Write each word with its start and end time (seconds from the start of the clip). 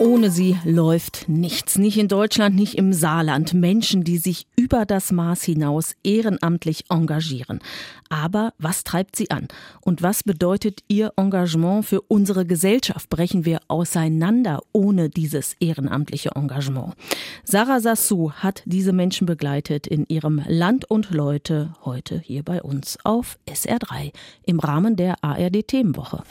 Ohne 0.00 0.30
sie 0.30 0.56
läuft 0.64 1.28
nichts. 1.28 1.76
Nicht 1.76 1.98
in 1.98 2.06
Deutschland, 2.06 2.54
nicht 2.54 2.76
im 2.76 2.92
Saarland. 2.92 3.52
Menschen, 3.52 4.04
die 4.04 4.18
sich 4.18 4.46
über 4.54 4.86
das 4.86 5.10
Maß 5.10 5.42
hinaus 5.42 5.96
ehrenamtlich 6.04 6.84
engagieren. 6.88 7.58
Aber 8.08 8.54
was 8.58 8.84
treibt 8.84 9.16
sie 9.16 9.32
an? 9.32 9.48
Und 9.80 10.00
was 10.00 10.22
bedeutet 10.22 10.84
ihr 10.86 11.12
Engagement 11.16 11.84
für 11.84 12.00
unsere 12.02 12.46
Gesellschaft? 12.46 13.10
Brechen 13.10 13.44
wir 13.44 13.58
auseinander 13.66 14.60
ohne 14.70 15.08
dieses 15.10 15.56
ehrenamtliche 15.58 16.30
Engagement? 16.36 16.94
Sarah 17.42 17.80
Sassou 17.80 18.30
hat 18.30 18.62
diese 18.66 18.92
Menschen 18.92 19.26
begleitet 19.26 19.88
in 19.88 20.06
ihrem 20.08 20.40
Land 20.46 20.88
und 20.88 21.10
Leute 21.10 21.74
heute 21.84 22.20
hier 22.20 22.44
bei 22.44 22.62
uns 22.62 22.98
auf 23.02 23.36
SR3 23.48 24.12
im 24.46 24.60
Rahmen 24.60 24.94
der 24.94 25.24
ARD 25.24 25.66
Themenwoche. 25.66 26.22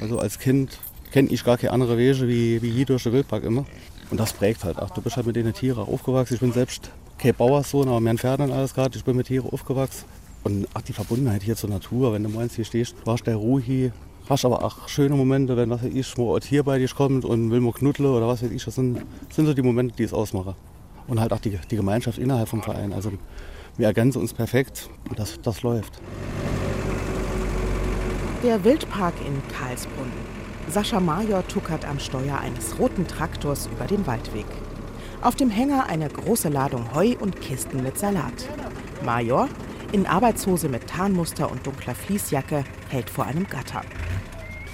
Also 0.00 0.20
als 0.20 0.38
Kind 0.38 0.78
kenne 1.14 1.28
ich 1.28 1.44
gar 1.44 1.56
keine 1.56 1.72
andere 1.72 1.96
Wege 1.96 2.26
wie, 2.26 2.60
wie 2.60 2.70
hier 2.72 2.86
durch 2.86 3.04
den 3.04 3.12
Wildpark 3.12 3.44
immer. 3.44 3.64
Und 4.10 4.18
das 4.18 4.32
prägt 4.32 4.64
halt. 4.64 4.78
Ach, 4.80 4.90
du 4.90 5.00
bist 5.00 5.14
halt 5.14 5.26
mit 5.26 5.36
den 5.36 5.52
Tieren 5.52 5.84
aufgewachsen. 5.84 6.34
Ich 6.34 6.40
bin 6.40 6.52
selbst 6.52 6.90
kein 7.18 7.32
Bauerssohn, 7.36 7.86
aber 7.86 8.00
mehr 8.00 8.16
Pferde 8.16 8.42
und 8.42 8.50
alles 8.50 8.74
gerade. 8.74 8.98
Ich 8.98 9.04
bin 9.04 9.16
mit 9.16 9.28
Tieren 9.28 9.48
aufgewachsen. 9.48 10.06
Und 10.42 10.66
ach, 10.74 10.82
die 10.82 10.92
Verbundenheit 10.92 11.44
hier 11.44 11.54
zur 11.54 11.70
Natur, 11.70 12.12
wenn 12.12 12.24
du 12.24 12.28
meinst, 12.30 12.56
hier 12.56 12.64
stehst, 12.64 12.96
warst 13.04 13.28
der 13.28 13.36
Ruhe 13.36 13.62
hier. 13.62 13.92
Hast 14.28 14.44
aber 14.44 14.64
auch 14.64 14.88
schöne 14.88 15.14
Momente, 15.14 15.56
wenn 15.56 15.70
was 15.70 15.84
weiß 15.84 15.94
ich, 15.94 16.16
mal 16.18 16.40
hier 16.40 16.64
bei 16.64 16.78
dir 16.78 16.88
kommt 16.88 17.24
und 17.24 17.52
will 17.52 17.60
mal 17.60 17.72
knuddeln 17.72 18.10
oder 18.10 18.26
was 18.26 18.42
weiß 18.42 18.50
ich. 18.50 18.64
Das 18.64 18.74
sind, 18.74 18.98
sind 19.30 19.46
so 19.46 19.54
die 19.54 19.62
Momente, 19.62 19.94
die 19.94 20.02
es 20.02 20.12
ausmachen. 20.12 20.56
Und 21.06 21.20
halt 21.20 21.32
auch 21.32 21.38
die, 21.38 21.56
die 21.70 21.76
Gemeinschaft 21.76 22.18
innerhalb 22.18 22.48
vom 22.48 22.60
Verein. 22.60 22.92
Also 22.92 23.12
wir 23.76 23.86
ergänzen 23.86 24.20
uns 24.20 24.34
perfekt 24.34 24.90
und 25.08 25.16
das, 25.20 25.40
das 25.40 25.62
läuft. 25.62 25.92
Der 28.42 28.64
Wildpark 28.64 29.14
in 29.24 29.40
Karlsbrunn 29.56 30.33
Sascha 30.70 30.98
Major 30.98 31.46
tuckert 31.46 31.84
am 31.84 31.98
Steuer 31.98 32.38
eines 32.38 32.78
roten 32.78 33.06
Traktors 33.06 33.68
über 33.68 33.84
den 33.84 34.06
Waldweg. 34.06 34.46
Auf 35.22 35.36
dem 35.36 35.50
Hänger 35.50 35.86
eine 35.86 36.08
große 36.08 36.48
Ladung 36.48 36.94
Heu 36.94 37.14
und 37.20 37.40
Kisten 37.40 37.82
mit 37.82 37.98
Salat. 37.98 38.48
Major, 39.04 39.48
in 39.92 40.06
Arbeitshose 40.06 40.68
mit 40.68 40.86
Tarnmuster 40.86 41.50
und 41.50 41.66
dunkler 41.66 41.94
Fließjacke, 41.94 42.64
hält 42.88 43.10
vor 43.10 43.26
einem 43.26 43.46
Gatter. 43.46 43.82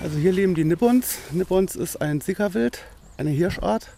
Also 0.02 0.16
hier 0.16 0.33
leben 0.33 0.55
die 0.55 0.64
Nippons. 0.64 1.18
Nippons 1.33 1.77
ist 1.77 2.00
ein 2.00 2.20
Sickerwild, 2.20 2.84
eine 3.18 3.30
Hirschart. 3.30 3.91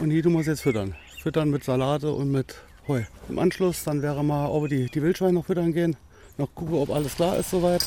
Und 0.00 0.10
die 0.10 0.22
du 0.22 0.30
musst 0.30 0.48
jetzt 0.48 0.60
füttern. 0.60 0.94
Füttern 1.22 1.50
mit 1.50 1.64
Salate 1.64 2.12
und 2.12 2.30
mit 2.30 2.56
Heu. 2.86 3.02
Im 3.28 3.38
Anschluss 3.38 3.84
dann 3.84 4.02
wäre 4.02 4.22
mal 4.24 4.46
ob 4.48 4.68
die, 4.68 4.86
die 4.86 5.02
Wildschweine 5.02 5.32
noch 5.32 5.46
füttern 5.46 5.72
gehen. 5.72 5.96
Noch 6.36 6.54
gucken, 6.54 6.74
ob 6.74 6.90
alles 6.90 7.16
klar 7.16 7.36
ist 7.36 7.50
soweit. 7.50 7.86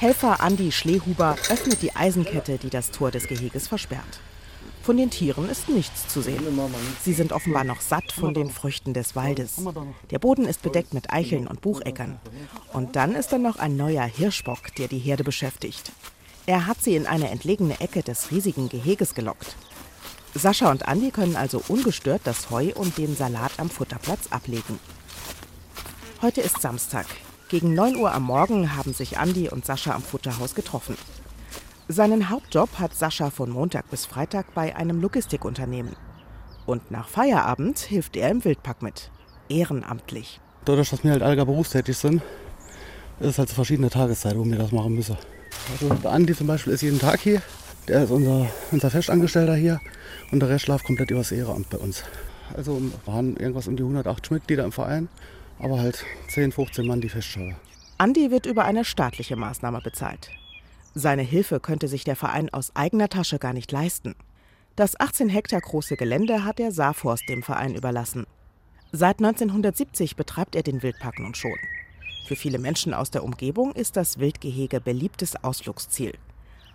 Helfer 0.00 0.40
Andi 0.40 0.72
Schlehuber 0.72 1.36
öffnet 1.50 1.82
die 1.82 1.94
Eisenkette, 1.94 2.56
die 2.56 2.70
das 2.70 2.90
Tor 2.90 3.10
des 3.10 3.26
Geheges 3.26 3.68
versperrt. 3.68 4.20
Von 4.82 4.96
den 4.96 5.10
Tieren 5.10 5.46
ist 5.50 5.68
nichts 5.68 6.08
zu 6.08 6.22
sehen. 6.22 6.42
Sie 7.02 7.12
sind 7.12 7.32
offenbar 7.32 7.64
noch 7.64 7.82
satt 7.82 8.10
von 8.10 8.32
den 8.32 8.48
Früchten 8.48 8.94
des 8.94 9.14
Waldes. 9.14 9.62
Der 10.10 10.18
Boden 10.18 10.46
ist 10.46 10.62
bedeckt 10.62 10.94
mit 10.94 11.12
Eicheln 11.12 11.46
und 11.46 11.60
Bucheckern. 11.60 12.18
Und 12.72 12.96
dann 12.96 13.14
ist 13.14 13.30
da 13.30 13.36
noch 13.36 13.58
ein 13.58 13.76
neuer 13.76 14.04
Hirschbock, 14.04 14.74
der 14.76 14.88
die 14.88 14.98
Herde 14.98 15.22
beschäftigt. 15.22 15.92
Er 16.46 16.66
hat 16.66 16.82
sie 16.82 16.96
in 16.96 17.06
eine 17.06 17.28
entlegene 17.28 17.78
Ecke 17.80 18.02
des 18.02 18.30
riesigen 18.30 18.70
Geheges 18.70 19.14
gelockt. 19.14 19.54
Sascha 20.34 20.70
und 20.70 20.88
Andi 20.88 21.10
können 21.10 21.36
also 21.36 21.62
ungestört 21.68 22.22
das 22.24 22.48
Heu 22.48 22.72
und 22.74 22.96
den 22.96 23.14
Salat 23.16 23.52
am 23.58 23.68
Futterplatz 23.68 24.28
ablegen. 24.30 24.78
Heute 26.22 26.40
ist 26.40 26.62
Samstag. 26.62 27.04
Gegen 27.50 27.74
9 27.74 27.96
Uhr 27.96 28.14
am 28.14 28.22
Morgen 28.22 28.76
haben 28.76 28.94
sich 28.94 29.18
Andi 29.18 29.48
und 29.48 29.66
Sascha 29.66 29.92
am 29.92 30.02
Futterhaus 30.02 30.54
getroffen. 30.54 30.96
Seinen 31.88 32.30
Hauptjob 32.30 32.78
hat 32.78 32.94
Sascha 32.94 33.30
von 33.30 33.50
Montag 33.50 33.90
bis 33.90 34.06
Freitag 34.06 34.54
bei 34.54 34.76
einem 34.76 35.00
Logistikunternehmen. 35.00 35.96
Und 36.64 36.92
nach 36.92 37.08
Feierabend 37.08 37.80
hilft 37.80 38.16
er 38.16 38.30
im 38.30 38.44
Wildpark 38.44 38.82
mit. 38.82 39.10
Ehrenamtlich. 39.48 40.40
Dadurch, 40.64 40.90
dass 40.90 41.02
wir 41.02 41.10
halt 41.10 41.24
alle 41.24 41.44
berufstätig 41.44 41.98
sind, 41.98 42.22
ist 43.18 43.30
es 43.30 43.38
halt 43.38 43.48
so 43.48 43.56
verschiedene 43.56 43.90
Tageszeiten, 43.90 44.38
wo 44.38 44.44
wir 44.44 44.56
das 44.56 44.70
machen 44.70 44.94
müssen. 44.94 45.16
Also 45.72 45.92
der 45.92 46.12
Andi 46.12 46.36
zum 46.36 46.46
Beispiel 46.46 46.72
ist 46.72 46.82
jeden 46.82 47.00
Tag 47.00 47.18
hier. 47.18 47.42
Der 47.88 48.04
ist 48.04 48.12
unser, 48.12 48.46
unser 48.70 48.90
Festangestellter 48.92 49.56
hier. 49.56 49.80
Und 50.30 50.38
der 50.38 50.50
Rest 50.50 50.66
schlaft 50.66 50.84
komplett 50.84 51.10
übers 51.10 51.32
Ehrenamt 51.32 51.68
bei 51.68 51.78
uns. 51.78 52.04
Also 52.54 52.80
waren 53.06 53.36
irgendwas 53.38 53.66
um 53.66 53.74
die 53.74 53.82
180 53.82 54.30
Mitglieder 54.30 54.62
im 54.62 54.70
Verein 54.70 55.08
aber 55.60 55.78
halt 55.78 56.04
10, 56.28 56.52
15 56.52 56.86
Mann, 56.86 57.00
die 57.00 57.08
Festschaue. 57.08 57.54
Andi 57.98 58.30
wird 58.30 58.46
über 58.46 58.64
eine 58.64 58.84
staatliche 58.84 59.36
Maßnahme 59.36 59.80
bezahlt. 59.80 60.30
Seine 60.94 61.22
Hilfe 61.22 61.60
könnte 61.60 61.86
sich 61.86 62.04
der 62.04 62.16
Verein 62.16 62.52
aus 62.52 62.74
eigener 62.74 63.08
Tasche 63.08 63.38
gar 63.38 63.52
nicht 63.52 63.70
leisten. 63.70 64.14
Das 64.74 64.98
18 64.98 65.28
Hektar 65.28 65.60
große 65.60 65.96
Gelände 65.96 66.44
hat 66.44 66.58
der 66.58 66.72
Saarforst 66.72 67.28
dem 67.28 67.42
Verein 67.42 67.74
überlassen. 67.74 68.26
Seit 68.92 69.18
1970 69.18 70.16
betreibt 70.16 70.56
er 70.56 70.62
den 70.62 70.82
Wildpark 70.82 71.18
nun 71.20 71.34
schon. 71.34 71.58
Für 72.26 72.36
viele 72.36 72.58
Menschen 72.58 72.94
aus 72.94 73.10
der 73.10 73.22
Umgebung 73.22 73.72
ist 73.72 73.96
das 73.96 74.18
Wildgehege 74.18 74.80
beliebtes 74.80 75.36
Ausflugsziel. 75.44 76.14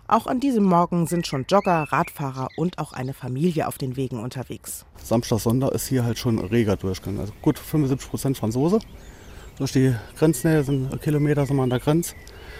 Auch 0.08 0.28
an 0.28 0.38
diesem 0.38 0.62
Morgen 0.62 1.08
sind 1.08 1.26
schon 1.26 1.46
Jogger, 1.48 1.88
Radfahrer 1.90 2.48
und 2.56 2.78
auch 2.78 2.92
eine 2.92 3.12
Familie 3.12 3.66
auf 3.66 3.76
den 3.76 3.96
Wegen 3.96 4.22
unterwegs. 4.22 4.86
Samstag, 5.02 5.40
Sonntag 5.40 5.72
ist 5.72 5.88
hier 5.88 6.04
halt 6.04 6.16
schon 6.16 6.38
reger 6.38 6.76
Durchgang. 6.76 7.18
Also 7.18 7.32
gut 7.42 7.58
75 7.58 8.08
Prozent 8.08 8.36
Franzose. 8.36 8.78
Durch 9.58 9.72
die 9.72 9.96
Grenznähe 10.16 10.62
sind 10.62 11.02
Kilometer 11.02 11.44
sind 11.44 11.56
wir 11.56 11.64
an 11.64 11.70
der 11.70 11.80
Grenze. 11.80 12.14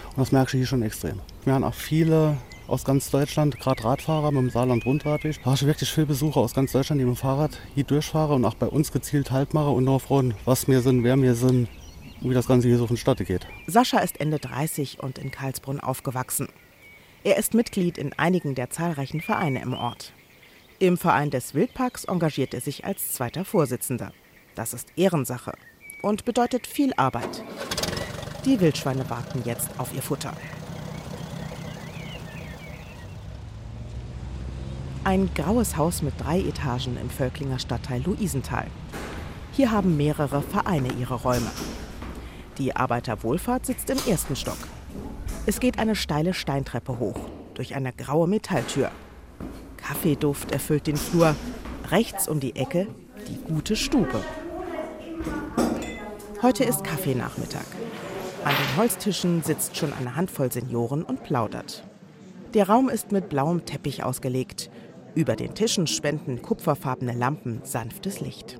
Und 0.09 0.17
das 0.17 0.33
merkst 0.33 0.53
du 0.53 0.57
hier 0.57 0.67
schon 0.67 0.81
extrem. 0.81 1.21
Wir 1.45 1.53
haben 1.53 1.63
auch 1.63 1.73
viele 1.73 2.35
aus 2.67 2.83
ganz 2.83 3.11
Deutschland, 3.11 3.57
gerade 3.61 3.81
Radfahrer 3.81 4.31
mit 4.31 4.41
dem 4.41 4.49
Saarland-Rundradweg. 4.49 5.41
Da 5.41 5.51
hast 5.51 5.61
du 5.61 5.67
wirklich 5.67 5.89
viele 5.89 6.07
Besucher 6.07 6.41
aus 6.41 6.53
ganz 6.53 6.73
Deutschland, 6.73 6.99
die 6.99 7.05
mit 7.05 7.15
dem 7.15 7.17
Fahrrad 7.17 7.57
hier 7.75 7.85
durchfahren 7.85 8.35
und 8.35 8.45
auch 8.45 8.55
bei 8.55 8.67
uns 8.67 8.91
gezielt 8.91 9.31
Halt 9.31 9.53
machen 9.53 9.73
und 9.73 9.85
noch 9.85 10.01
fragen, 10.01 10.33
was 10.43 10.67
wir 10.67 10.81
sind, 10.81 11.05
wer 11.05 11.15
wir 11.21 11.33
sind, 11.33 11.69
wie 12.19 12.33
das 12.33 12.47
Ganze 12.47 12.67
hier 12.67 12.77
so 12.77 12.87
vonstatte 12.87 13.23
geht. 13.23 13.47
Sascha 13.67 13.99
ist 13.99 14.19
Ende 14.19 14.37
30 14.37 15.01
und 15.01 15.17
in 15.17 15.31
Karlsbrunn 15.31 15.79
aufgewachsen. 15.79 16.49
Er 17.23 17.37
ist 17.37 17.53
Mitglied 17.53 17.97
in 17.97 18.13
einigen 18.13 18.55
der 18.55 18.69
zahlreichen 18.69 19.21
Vereine 19.21 19.61
im 19.61 19.73
Ort. 19.73 20.13
Im 20.79 20.97
Verein 20.97 21.31
des 21.31 21.55
Wildparks 21.55 22.05
engagiert 22.05 22.53
er 22.53 22.61
sich 22.61 22.85
als 22.85 23.13
zweiter 23.13 23.43
Vorsitzender. 23.43 24.13
Das 24.55 24.73
ist 24.73 24.89
Ehrensache 24.95 25.53
und 26.01 26.25
bedeutet 26.25 26.67
viel 26.67 26.93
Arbeit. 26.95 27.43
Die 28.45 28.59
Wildschweine 28.59 29.09
warten 29.09 29.41
jetzt 29.45 29.79
auf 29.79 29.93
ihr 29.93 30.01
Futter. 30.01 30.33
Ein 35.03 35.29
graues 35.33 35.77
Haus 35.77 36.01
mit 36.01 36.13
drei 36.19 36.39
Etagen 36.39 36.97
im 36.97 37.09
Völklinger 37.09 37.59
Stadtteil 37.59 38.01
Luisenthal. 38.03 38.67
Hier 39.53 39.71
haben 39.71 39.97
mehrere 39.97 40.41
Vereine 40.41 40.89
ihre 40.99 41.15
Räume. 41.15 41.49
Die 42.57 42.75
Arbeiterwohlfahrt 42.75 43.65
sitzt 43.65 43.89
im 43.89 43.97
ersten 44.07 44.35
Stock. 44.35 44.57
Es 45.49 45.61
geht 45.61 45.79
eine 45.79 45.95
steile 45.95 46.33
Steintreppe 46.33 46.99
hoch, 46.99 47.17
durch 47.53 47.73
eine 47.73 47.93
graue 47.93 48.27
Metalltür. 48.27 48.91
Kaffeeduft 49.77 50.51
erfüllt 50.51 50.87
den 50.87 50.97
Flur. 50.97 51.37
Rechts 51.89 52.27
um 52.27 52.41
die 52.41 52.57
Ecke 52.57 52.85
die 53.29 53.37
gute 53.37 53.77
Stube. 53.77 54.21
Heute 56.41 56.65
ist 56.65 56.83
Kaffeenachmittag. 56.83 57.63
An 58.43 58.51
den 58.51 58.77
Holztischen 58.77 59.41
sitzt 59.41 59.77
schon 59.77 59.93
eine 59.93 60.17
Handvoll 60.17 60.51
Senioren 60.51 61.03
und 61.03 61.23
plaudert. 61.23 61.85
Der 62.53 62.67
Raum 62.67 62.89
ist 62.89 63.13
mit 63.13 63.29
blauem 63.29 63.65
Teppich 63.65 64.03
ausgelegt. 64.03 64.69
Über 65.15 65.37
den 65.37 65.55
Tischen 65.55 65.87
spenden 65.87 66.41
kupferfarbene 66.41 67.13
Lampen 67.13 67.61
sanftes 67.63 68.19
Licht. 68.19 68.59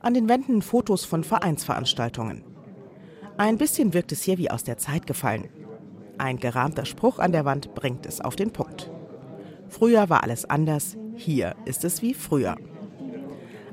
An 0.00 0.14
den 0.14 0.30
Wänden 0.30 0.62
Fotos 0.62 1.04
von 1.04 1.24
Vereinsveranstaltungen. 1.24 2.42
Ein 3.36 3.58
bisschen 3.58 3.92
wirkt 3.92 4.12
es 4.12 4.22
hier 4.22 4.38
wie 4.38 4.50
aus 4.50 4.64
der 4.64 4.78
Zeit 4.78 5.06
gefallen. 5.06 5.50
Ein 6.20 6.36
gerahmter 6.36 6.84
Spruch 6.84 7.18
an 7.18 7.32
der 7.32 7.46
Wand 7.46 7.74
bringt 7.74 8.04
es 8.04 8.20
auf 8.20 8.36
den 8.36 8.50
Punkt. 8.50 8.90
Früher 9.68 10.10
war 10.10 10.22
alles 10.22 10.44
anders, 10.44 10.98
hier 11.14 11.54
ist 11.64 11.82
es 11.82 12.02
wie 12.02 12.12
früher. 12.12 12.56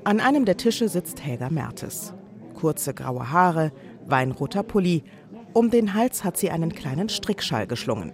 An 0.05 0.21
einem 0.21 0.45
der 0.45 0.55
Tische 0.55 0.87
sitzt 0.87 1.21
Helga 1.21 1.49
Mertes. 1.49 2.13
Kurze 2.53 2.93
graue 2.93 3.33
Haare, 3.33 3.73
weinroter 4.05 4.63
Pulli. 4.63 5.03
Um 5.51 5.71
den 5.71 5.93
Hals 5.93 6.23
hat 6.23 6.37
sie 6.37 6.49
einen 6.49 6.73
kleinen 6.73 7.09
Strickschall 7.09 7.67
geschlungen. 7.67 8.13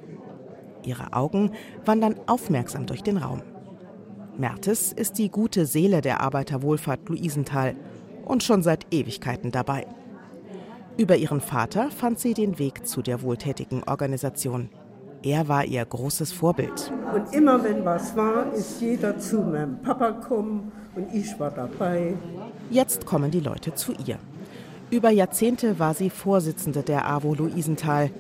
Ihre 0.84 1.14
Augen 1.14 1.52
wandern 1.86 2.16
aufmerksam 2.26 2.88
durch 2.88 3.04
den 3.04 3.18
Raum. 3.18 3.44
Mertes 4.36 4.94
ist 4.94 5.20
die 5.20 5.30
gute 5.30 5.68
Seele 5.68 6.02
der 6.02 6.22
Arbeiterwohlfahrt 6.22 7.08
Luisenthal 7.08 7.76
und 8.26 8.42
schon 8.42 8.64
seit 8.64 8.92
Ewigkeiten 8.92 9.52
dabei. 9.52 9.86
Über 10.96 11.16
ihren 11.16 11.42
Vater 11.42 11.90
fand 11.90 12.20
sie 12.20 12.36
den 12.36 12.60
Weg 12.60 12.86
zu 12.86 13.02
der 13.02 13.24
wohltätigen 13.24 13.84
Organisation. 13.84 14.70
Er 15.24 15.48
war 15.48 15.66
ihr 15.66 15.84
großes 15.84 16.32
Vorbild. 16.32 16.92
Und 17.16 17.34
immer 17.34 17.64
wenn 17.64 17.84
was 17.84 18.16
war, 18.16 18.54
ist 18.54 18.80
jeder 18.80 19.18
zu 19.18 19.38
meinem 19.38 19.82
Papa 19.82 20.12
gekommen 20.12 20.72
und 20.96 21.08
ich 21.12 21.40
war 21.40 21.50
dabei. 21.50 22.14
Jetzt 22.70 23.06
kommen 23.06 23.32
die 23.32 23.40
Leute 23.40 23.74
zu 23.74 23.94
ihr. 24.06 24.20
Über 24.92 25.10
Jahrzehnte 25.10 25.80
war 25.80 25.96
sie 25.96 26.12
Vorsitzende 26.12 26.84
der 26.84 27.10
AWO 27.10 27.34
Luisenthal. 27.34 28.12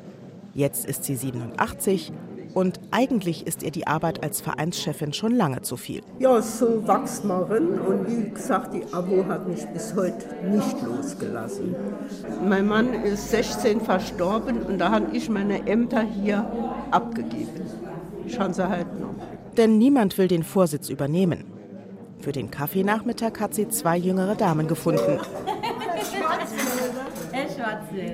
Jetzt 0.56 0.86
ist 0.86 1.04
sie 1.04 1.16
87 1.16 2.12
und 2.54 2.80
eigentlich 2.92 3.48
ist 3.48 3.64
ihr 3.64 3.72
die 3.72 3.88
Arbeit 3.88 4.24
als 4.24 4.42
Vereinschefin 4.42 5.14
schon 5.14 5.36
lange 5.36 5.62
zu 5.62 5.78
viel. 5.78 6.02
Ja, 6.20 6.42
so 6.42 6.88
wächst 6.88 7.26
man 7.26 7.44
rin 7.44 7.80
und 7.80 8.08
wie 8.08 8.30
gesagt, 8.30 8.74
die 8.74 8.84
AWO 8.94 9.26
hat 9.26 9.48
mich 9.48 9.66
bis 9.68 9.96
heute 9.96 10.26
nicht 10.46 10.82
losgelassen. 10.82 11.76
Mein 12.48 12.68
Mann 12.68 12.94
ist 12.94 13.32
16 13.32 13.82
verstorben 13.82 14.62
und 14.62 14.80
da 14.80 14.92
habe 14.92 15.08
ich 15.16 15.30
meine 15.30 15.66
Ämter 15.68 16.04
hier 16.04 16.46
abgegeben. 16.92 17.62
Ich 18.26 18.40
habe 18.40 18.54
sie 18.54 18.68
halt 18.68 19.00
noch. 19.00 19.16
Denn 19.58 19.78
niemand 19.78 20.18
will 20.18 20.28
den 20.28 20.44
Vorsitz 20.44 20.90
übernehmen. 20.90 21.46
Für 22.20 22.32
den 22.32 22.50
Kaffeenachmittag 22.50 23.40
hat 23.40 23.54
sie 23.54 23.68
zwei 23.68 23.98
jüngere 23.98 24.36
Damen 24.36 24.68
gefunden. 24.68 25.20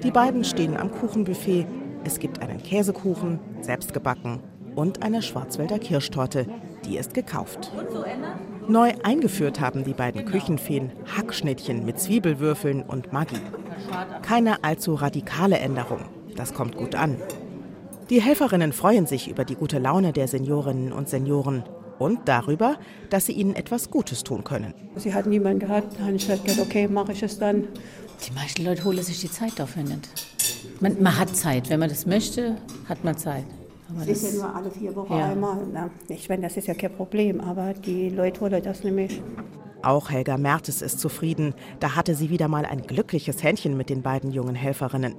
Die 0.03 0.11
beiden 0.11 0.43
stehen 0.43 0.77
am 0.77 0.91
Kuchenbuffet. 0.91 1.65
Es 2.09 2.17
gibt 2.17 2.41
einen 2.41 2.63
Käsekuchen, 2.63 3.39
selbst 3.61 3.93
gebacken, 3.93 4.39
und 4.73 5.03
eine 5.03 5.21
Schwarzwälder 5.21 5.77
Kirschtorte. 5.77 6.47
Die 6.83 6.97
ist 6.97 7.13
gekauft. 7.13 7.71
Neu 8.67 8.93
eingeführt 9.03 9.59
haben 9.59 9.83
die 9.83 9.93
beiden 9.93 10.25
Küchenfeen 10.25 10.91
Hackschnittchen 11.15 11.85
mit 11.85 11.99
Zwiebelwürfeln 11.99 12.81
und 12.81 13.13
Maggi. 13.13 13.37
Keine 14.23 14.63
allzu 14.63 14.95
radikale 14.95 15.59
Änderung. 15.59 15.99
Das 16.35 16.55
kommt 16.55 16.77
gut 16.77 16.95
an. 16.95 17.17
Die 18.09 18.23
Helferinnen 18.23 18.73
freuen 18.73 19.05
sich 19.05 19.29
über 19.29 19.45
die 19.45 19.55
gute 19.55 19.77
Laune 19.77 20.11
der 20.11 20.27
Seniorinnen 20.27 20.91
und 20.91 21.09
Senioren 21.09 21.63
und 21.99 22.21
darüber, 22.27 22.77
dass 23.11 23.27
sie 23.27 23.33
ihnen 23.33 23.53
etwas 23.53 23.91
Gutes 23.91 24.23
tun 24.23 24.43
können. 24.43 24.73
Sie 24.95 25.13
hat 25.13 25.27
niemanden 25.27 25.59
gehabt, 25.59 25.93
dann 25.95 26.07
habe 26.07 26.15
ich 26.15 26.27
halt 26.27 26.43
gedacht, 26.43 26.61
okay, 26.61 26.87
mache 26.87 27.11
ich 27.11 27.21
es 27.21 27.37
dann. 27.37 27.67
Die 28.27 28.33
meisten 28.33 28.65
Leute 28.65 28.83
holen 28.83 29.03
sich 29.03 29.21
die 29.21 29.31
Zeit 29.31 29.53
dafür 29.57 29.83
nicht. 29.83 30.09
Man, 30.79 31.01
man 31.01 31.17
hat 31.17 31.35
Zeit, 31.35 31.69
wenn 31.69 31.79
man 31.79 31.89
das 31.89 32.05
möchte, 32.05 32.57
hat 32.87 33.03
man 33.03 33.17
Zeit. 33.17 33.45
Aber 33.89 34.05
das 34.05 34.23
ist 34.23 34.35
ja 34.35 34.43
nur 34.43 34.55
alle 34.55 34.69
vier 34.69 34.95
Wochen 34.95 35.13
ja. 35.13 35.31
einmal. 35.31 35.57
Na, 35.73 35.89
ich 36.07 36.29
meine, 36.29 36.43
das 36.43 36.57
ist 36.57 36.67
ja 36.67 36.73
kein 36.73 36.93
Problem, 36.93 37.41
aber 37.41 37.73
die 37.73 38.09
Leute 38.09 38.41
holen 38.41 38.61
das 38.63 38.83
nämlich. 38.83 39.21
Auch 39.81 40.09
Helga 40.09 40.37
Mertes 40.37 40.81
ist 40.81 40.99
zufrieden. 40.99 41.53
Da 41.79 41.95
hatte 41.95 42.13
sie 42.13 42.29
wieder 42.29 42.47
mal 42.47 42.65
ein 42.65 42.81
glückliches 42.81 43.43
Händchen 43.43 43.77
mit 43.77 43.89
den 43.89 44.01
beiden 44.01 44.31
jungen 44.31 44.55
Helferinnen. 44.55 45.15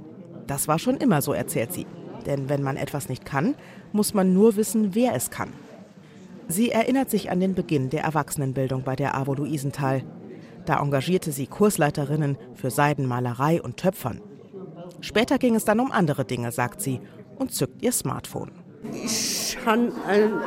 Das 0.47 0.69
war 0.69 0.79
schon 0.79 0.99
immer 0.99 1.23
so, 1.23 1.33
erzählt 1.33 1.73
sie. 1.73 1.87
Denn 2.27 2.49
wenn 2.49 2.63
man 2.63 2.77
etwas 2.77 3.09
nicht 3.09 3.25
kann, 3.25 3.55
muss 3.93 4.15
man 4.15 4.35
nur 4.35 4.57
wissen, 4.57 4.95
wer 4.95 5.15
es 5.15 5.31
kann. 5.31 5.53
Sie 6.49 6.71
erinnert 6.71 7.11
sich 7.11 7.31
an 7.31 7.41
den 7.41 7.55
Beginn 7.55 7.91
der 7.91 8.03
Erwachsenenbildung 8.03 8.83
bei 8.83 8.97
der 8.97 9.17
AWO 9.17 9.35
Luisenthal. 9.35 10.03
Da 10.67 10.81
engagierte 10.81 11.33
sie 11.33 11.47
Kursleiterinnen 11.47 12.37
für 12.55 12.71
Seidenmalerei 12.71 13.63
und 13.63 13.79
Töpfern. 13.79 14.21
Später 15.01 15.39
ging 15.39 15.55
es 15.55 15.65
dann 15.65 15.81
um 15.81 15.91
andere 15.93 16.25
Dinge, 16.25 16.53
sagt 16.53 16.81
sie, 16.81 17.01
und 17.39 17.53
zückt 17.53 17.83
ihr 17.83 17.93
Smartphone. 17.93 18.51
Ich 18.93 19.57
habe 19.65 19.93
einen 20.07 20.41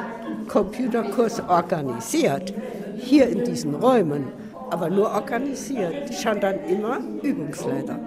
Computerkurs 0.47 1.39
organisiert, 1.47 2.53
hier 2.97 3.27
in 3.27 3.43
diesen 3.43 3.75
Räumen, 3.75 4.31
aber 4.69 4.89
nur 4.89 5.09
organisiert. 5.11 6.09
Ich 6.09 6.25
habe 6.25 6.39
dann 6.39 6.63
immer 6.65 6.99
Übungsleiter, 7.21 7.99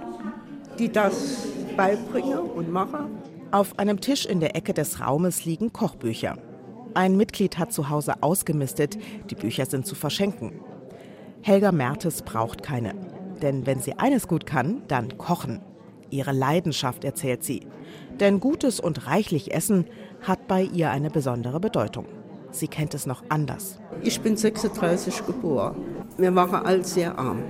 die 0.78 0.90
das 0.90 1.46
beibringen 1.76 2.38
und 2.38 2.70
machen. 2.70 3.19
Auf 3.52 3.78
einem 3.78 4.00
Tisch 4.00 4.26
in 4.26 4.40
der 4.40 4.56
Ecke 4.56 4.75
des 4.75 5.00
Raumes 5.00 5.44
liegen 5.44 5.72
Kochbücher. 5.72 6.37
Ein 6.94 7.16
Mitglied 7.16 7.58
hat 7.58 7.72
zu 7.72 7.88
Hause 7.90 8.14
ausgemistet, 8.22 8.99
die 9.31 9.34
Bücher 9.34 9.66
sind 9.66 9.87
zu 9.87 9.94
verschenken. 9.94 10.60
Helga 11.42 11.70
Mertes 11.70 12.22
braucht 12.22 12.62
keine. 12.62 12.94
Denn 13.42 13.66
wenn 13.66 13.81
sie 13.81 13.94
eines 13.94 14.26
gut 14.26 14.46
kann, 14.46 14.82
dann 14.88 15.19
kochen. 15.19 15.60
Ihre 16.11 16.32
Leidenschaft 16.32 17.05
erzählt 17.05 17.44
sie. 17.44 17.67
Denn 18.20 18.41
gutes 18.41 18.81
und 18.81 19.06
reichlich 19.06 19.55
Essen 19.55 19.87
hat 20.23 20.47
bei 20.49 20.62
ihr 20.62 20.91
eine 20.91 21.11
besondere 21.11 21.61
Bedeutung. 21.61 22.06
Sie 22.50 22.69
kennt 22.69 22.94
es 22.94 23.06
noch 23.06 23.23
anders. 23.29 23.79
Ich 24.03 24.20
bin 24.20 24.37
36 24.37 25.26
geboren. 25.26 25.76
Wir 26.17 26.35
waren 26.35 26.64
alle 26.64 26.85
sehr 26.85 27.19
arm. 27.19 27.43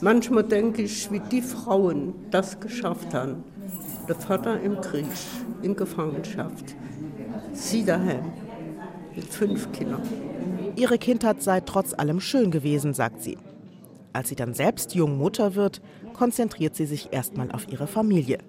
Manchmal 0.00 0.44
denke 0.44 0.82
ich, 0.82 1.10
wie 1.12 1.20
die 1.20 1.42
Frauen 1.42 2.14
das 2.30 2.58
geschafft 2.58 3.12
haben. 3.12 3.44
Der 4.08 4.14
Vater 4.14 4.60
im 4.60 4.80
Krieg, 4.80 5.06
in 5.62 5.76
Gefangenschaft. 5.76 6.74
Sie 7.52 7.84
daheim 7.84 8.32
mit 9.14 9.26
fünf 9.26 9.70
Kindern. 9.72 10.02
Ihre 10.76 10.98
Kindheit 10.98 11.42
sei 11.42 11.60
trotz 11.60 11.92
allem 11.92 12.20
schön 12.20 12.50
gewesen, 12.50 12.94
sagt 12.94 13.22
sie. 13.22 13.36
Als 14.12 14.30
sie 14.30 14.36
dann 14.36 14.54
selbst 14.54 14.94
jung 14.94 15.18
Mutter 15.18 15.54
wird, 15.54 15.82
konzentriert 16.20 16.76
sie 16.76 16.84
sich 16.84 17.14
erstmal 17.14 17.50
auf 17.50 17.66
ihre 17.72 17.86
Familie. 17.86 18.40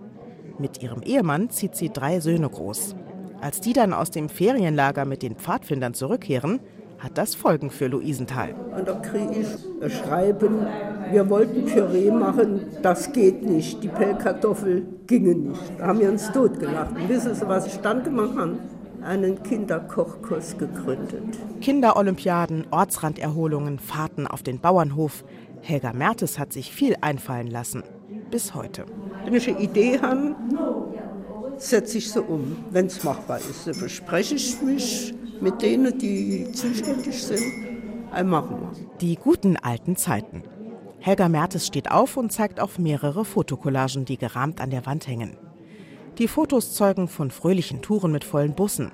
Mit 0.60 0.84
ihrem 0.84 1.04
Ehemann 1.04 1.50
zieht 1.50 1.74
sie 1.78 1.88
drei 1.88 2.20
Söhne 2.20 2.50
groß. 2.50 2.98
Als 3.40 3.62
die 3.62 3.72
dann 3.72 3.94
aus 3.94 4.12
dem 4.12 4.28
Ferienlager 4.28 5.06
mit 5.06 5.24
den 5.24 5.36
Pfadfindern 5.36 5.94
zurückkehren, 5.94 6.60
hat 7.00 7.18
das 7.18 7.34
Folgen 7.34 7.70
für 7.70 7.88
Luisenthal. 7.88 8.56
Und 8.78 8.90
da 8.90 8.96
kriege 8.96 9.40
ich 9.40 9.48
ein 9.82 9.90
Schreiben, 9.90 10.68
wir 11.12 11.30
wollten 11.30 11.64
Püree 11.64 12.12
machen, 12.12 12.66
das 12.82 13.14
geht 13.14 13.42
nicht, 13.42 13.82
die 13.82 13.88
Pellkartoffel 13.88 14.86
gingen 15.08 15.52
nicht. 15.52 15.62
Da 15.78 15.88
haben 15.88 16.02
wir 16.02 16.10
uns 16.10 16.30
totgelacht. 16.30 16.94
Und 16.94 17.08
wissen 17.08 17.34
Sie, 17.34 17.48
was 17.48 17.68
ich 17.68 17.78
dann 17.78 18.04
gemacht 18.04 18.38
habe? 18.38 18.58
einen 19.04 19.42
Kinderkochkurs 19.42 20.58
gegründet. 20.58 21.40
Kinderolympiaden, 21.62 22.68
Ortsranderholungen, 22.72 23.80
Fahrten 23.80 24.28
auf 24.28 24.44
den 24.44 24.60
Bauernhof. 24.60 25.24
Helga 25.62 25.94
Mertes 25.94 26.40
hat 26.40 26.52
sich 26.54 26.72
viel 26.72 26.96
einfallen 27.02 27.48
lassen. 27.48 27.84
Bis 28.30 28.54
heute. 28.56 28.86
Wenn 29.24 29.36
ich 29.36 29.48
eine 29.48 29.60
Idee 29.60 30.00
habe, 30.02 30.36
setze 31.58 32.00
ich 32.00 32.12
sie 32.12 32.22
um, 32.22 32.58
wenn 32.72 32.88
es 32.88 33.04
machbar 33.04 33.38
ist. 33.38 33.68
Dann 33.68 33.80
bespreche 33.80 34.36
ich 34.36 34.62
mich 34.62 35.14
mit 35.40 35.62
denen, 35.62 35.98
die 35.98 36.52
zuständig 36.52 37.22
sind. 37.22 37.44
Ein 38.12 38.28
machen 38.28 38.58
wir. 38.60 38.98
Die 39.00 39.16
guten 39.16 39.56
alten 39.58 39.96
Zeiten. 39.96 40.44
Helga 41.00 41.30
Mertes 41.30 41.68
steht 41.68 41.90
auf 41.90 42.18
und 42.18 42.32
zeigt 42.32 42.60
auf 42.60 42.78
mehrere 42.78 43.26
Fotokollagen, 43.26 44.06
die 44.06 44.18
gerahmt 44.18 44.62
an 44.62 44.70
der 44.70 44.86
Wand 44.86 45.08
hängen. 45.08 45.38
Die 46.18 46.28
Fotos 46.28 46.74
zeugen 46.74 47.08
von 47.08 47.32
fröhlichen 47.32 47.82
Touren 47.82 48.12
mit 48.12 48.24
vollen 48.24 48.54
Bussen, 48.54 48.92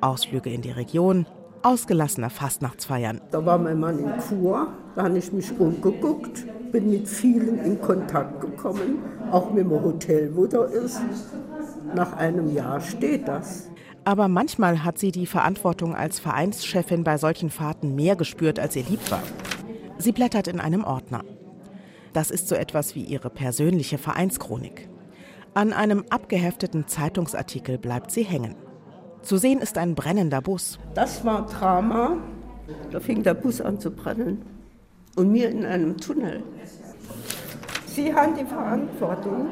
Ausflüge 0.00 0.50
in 0.50 0.62
die 0.62 0.70
Region, 0.70 1.26
ausgelassener 1.62 2.30
Fastnachtsfeiern. 2.30 3.20
Da 3.30 3.44
war 3.44 3.58
mein 3.58 3.78
Mann 3.78 3.98
in 3.98 4.12
Kur, 4.18 4.68
da 4.94 5.04
habe 5.04 5.18
ich 5.18 5.32
mich 5.32 5.58
umgeguckt, 5.58 6.46
bin 6.72 6.90
mit 6.90 7.08
vielen 7.08 7.58
in 7.64 7.80
Kontakt 7.80 8.40
gekommen, 8.40 8.98
auch 9.30 9.50
mit 9.52 9.64
dem 9.64 9.70
Hotel, 9.70 10.34
wo 10.34 10.46
da 10.46 10.64
ist. 10.64 11.00
Nach 11.94 12.12
einem 12.14 12.54
Jahr 12.54 12.80
steht 12.80 13.28
das. 13.28 13.70
Aber 14.04 14.28
manchmal 14.28 14.84
hat 14.84 14.98
sie 14.98 15.10
die 15.10 15.26
Verantwortung 15.26 15.94
als 15.94 16.20
Vereinschefin 16.20 17.02
bei 17.02 17.18
solchen 17.18 17.50
Fahrten 17.50 17.94
mehr 17.94 18.14
gespürt, 18.14 18.58
als 18.58 18.76
ihr 18.76 18.84
lieb 18.84 19.10
war. 19.10 19.22
Sie 19.98 20.12
blättert 20.12 20.46
in 20.46 20.60
einem 20.60 20.84
Ordner. 20.84 21.24
Das 22.12 22.30
ist 22.30 22.48
so 22.48 22.54
etwas 22.54 22.94
wie 22.94 23.02
ihre 23.02 23.30
persönliche 23.30 23.98
Vereinschronik. 23.98 24.88
An 25.54 25.72
einem 25.72 26.04
abgehefteten 26.10 26.86
Zeitungsartikel 26.86 27.78
bleibt 27.78 28.10
sie 28.10 28.22
hängen. 28.22 28.54
Zu 29.26 29.38
sehen 29.38 29.58
ist 29.58 29.76
ein 29.76 29.96
brennender 29.96 30.40
Bus. 30.40 30.78
Das 30.94 31.24
war 31.24 31.46
Drama. 31.46 32.16
Da 32.92 33.00
fing 33.00 33.24
der 33.24 33.34
Bus 33.34 33.60
an 33.60 33.80
zu 33.80 33.90
brennen. 33.90 34.42
Und 35.16 35.32
mir 35.32 35.50
in 35.50 35.64
einem 35.64 35.96
Tunnel. 35.96 36.44
Sie 37.86 38.14
haben 38.14 38.36
die 38.36 38.44
Verantwortung. 38.44 39.48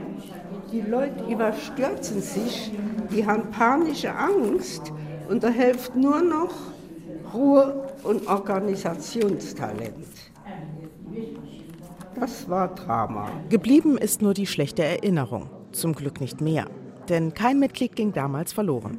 Die 0.71 0.81
Leute 0.81 1.25
überstürzen 1.25 2.23
sich. 2.23 2.71
Die 3.11 3.27
haben 3.27 3.51
panische 3.51 4.15
Angst. 4.15 4.93
Und 5.29 5.43
da 5.43 5.49
hilft 5.49 5.97
nur 5.97 6.23
noch 6.23 6.55
Ruhe 7.33 7.89
und 8.05 8.29
Organisationstalent. 8.29 10.07
Das 12.15 12.49
war 12.49 12.73
Drama. 12.77 13.29
Geblieben 13.49 13.99
ist 13.99 14.23
nur 14.23 14.35
die 14.35 14.47
schlechte 14.47 14.85
Erinnerung. 14.85 15.51
Zum 15.73 15.97
Glück 15.97 16.21
nicht 16.21 16.41
mehr. 16.41 16.67
Denn 17.09 17.35
kein 17.35 17.59
Mitglied 17.59 17.97
ging 17.97 18.13
damals 18.13 18.53
verloren. 18.53 18.99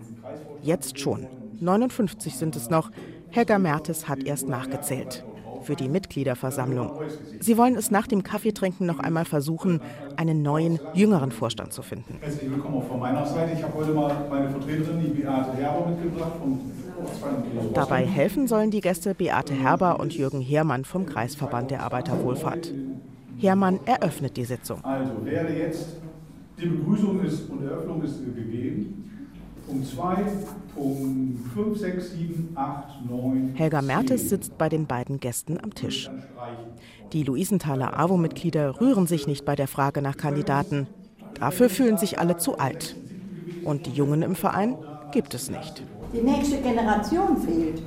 Jetzt 0.65 0.97
schon. 0.97 1.27
59 1.59 2.35
sind 2.35 2.55
es 2.55 2.71
noch. 2.71 2.89
Helga 3.29 3.59
Mertes 3.59 4.09
hat 4.09 4.23
erst 4.23 4.47
nachgezählt. 4.47 5.23
Für 5.61 5.75
die 5.75 5.87
Mitgliederversammlung. 5.87 7.01
Sie 7.39 7.55
wollen 7.55 7.75
es 7.75 7.91
nach 7.91 8.07
dem 8.07 8.23
Kaffeetrinken 8.23 8.87
noch 8.87 8.97
einmal 8.97 9.25
versuchen, 9.25 9.79
einen 10.15 10.41
neuen, 10.41 10.79
jüngeren 10.95 11.29
Vorstand 11.31 11.71
zu 11.71 11.83
finden. 11.83 12.17
Herzlich 12.19 12.49
willkommen 12.49 12.77
auch 12.77 12.87
von 12.87 12.99
meiner 12.99 13.27
Seite. 13.27 13.51
Ich 13.53 13.61
habe 13.61 13.75
heute 13.75 13.91
mal 13.91 14.27
meine 14.27 14.49
Vertreterin, 14.49 15.01
die 15.01 15.21
Beate 15.21 15.53
Herber, 15.53 15.87
mitgebracht. 15.87 16.31
Dabei 17.75 18.03
helfen 18.07 18.47
sollen 18.47 18.71
die 18.71 18.81
Gäste 18.81 19.13
Beate 19.13 19.53
Herber 19.53 19.99
und 19.99 20.17
Jürgen 20.17 20.41
Heermann 20.41 20.83
vom 20.83 21.05
Kreisverband 21.05 21.69
der 21.69 21.83
Arbeiterwohlfahrt. 21.83 22.73
Hermann 23.37 23.79
eröffnet 23.85 24.35
die 24.35 24.45
Sitzung. 24.45 24.83
Also, 24.83 25.23
werde 25.25 25.53
jetzt 25.53 25.97
die 26.59 26.65
Begrüßung 26.65 27.23
ist 27.23 27.51
und 27.51 27.63
Eröffnung 27.63 28.01
ist 28.01 28.17
gegeben. 28.23 29.05
Punkt 29.67 29.87
2, 29.87 30.15
Punkt 30.75 31.53
5, 31.53 31.79
6, 31.79 32.11
7, 32.11 32.49
8, 32.55 33.09
9. 33.09 33.53
Helga 33.55 33.81
Mertes 33.81 34.29
sitzt 34.29 34.57
bei 34.57 34.69
den 34.69 34.85
beiden 34.85 35.19
Gästen 35.19 35.57
am 35.61 35.73
Tisch. 35.73 36.09
Die 37.13 37.23
Luisenthaler 37.23 37.99
AWO-Mitglieder 37.99 38.79
rühren 38.79 39.07
sich 39.07 39.25
nicht 39.27 39.43
bei 39.43 39.55
der 39.55 39.67
Frage 39.67 40.01
nach 40.01 40.17
Kandidaten. 40.17 40.87
Dafür 41.33 41.69
fühlen 41.69 41.97
sich 41.97 42.19
alle 42.19 42.37
zu 42.37 42.59
alt. 42.59 42.95
Und 43.63 43.87
die 43.87 43.91
Jungen 43.91 44.21
im 44.21 44.35
Verein 44.35 44.75
gibt 45.11 45.33
es 45.33 45.49
nicht. 45.49 45.83
Die 46.13 46.21
nächste 46.21 46.57
Generation 46.61 47.37
fehlt. 47.37 47.81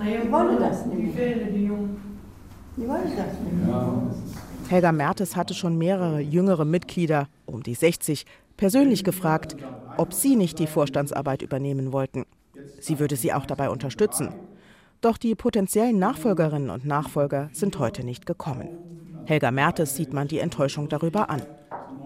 Die 0.00 0.32
wollen 0.32 0.58
das 0.58 0.84
nicht. 0.86 1.16
Die 1.16 2.88
wollen 2.88 3.12
das 3.16 3.32
nicht. 3.40 4.70
Helga 4.70 4.90
Mertes 4.90 5.36
hatte 5.36 5.54
schon 5.54 5.78
mehrere 5.78 6.18
jüngere 6.20 6.64
Mitglieder, 6.64 7.28
um 7.46 7.62
die 7.62 7.74
60, 7.74 8.26
persönlich 8.56 9.04
gefragt, 9.04 9.56
ob 9.96 10.12
sie 10.12 10.36
nicht 10.36 10.58
die 10.58 10.66
Vorstandsarbeit 10.66 11.42
übernehmen 11.42 11.92
wollten. 11.92 12.24
Sie 12.80 12.98
würde 12.98 13.16
sie 13.16 13.32
auch 13.32 13.46
dabei 13.46 13.70
unterstützen. 13.70 14.34
Doch 15.00 15.18
die 15.18 15.34
potenziellen 15.34 15.98
Nachfolgerinnen 15.98 16.70
und 16.70 16.84
Nachfolger 16.84 17.50
sind 17.52 17.78
heute 17.78 18.04
nicht 18.04 18.26
gekommen. 18.26 18.68
Helga 19.26 19.50
Mertes 19.50 19.96
sieht 19.96 20.12
man 20.12 20.28
die 20.28 20.38
Enttäuschung 20.38 20.88
darüber 20.88 21.30
an. 21.30 21.42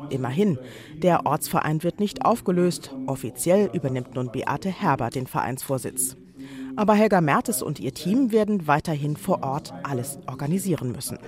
Immerhin, 0.09 0.59
der 0.97 1.27
Ortsverein 1.27 1.83
wird 1.83 2.01
nicht 2.01 2.25
aufgelöst. 2.25 2.95
Offiziell 3.07 3.71
übernimmt 3.73 4.15
nun 4.15 4.33
Beate 4.33 4.71
Herber 4.71 5.11
den 5.11 5.27
Vereinsvorsitz. 5.27 6.17
Aber 6.77 6.95
Helga 6.95 7.21
Mertes 7.21 7.63
und 7.63 7.79
ihr 7.79 7.93
Team 7.93 8.33
werden 8.33 8.67
weiterhin 8.67 9.17
vor 9.17 9.43
Ort 9.43 9.73
alles 9.83 10.19
organisieren 10.27 10.93
müssen. 10.93 11.19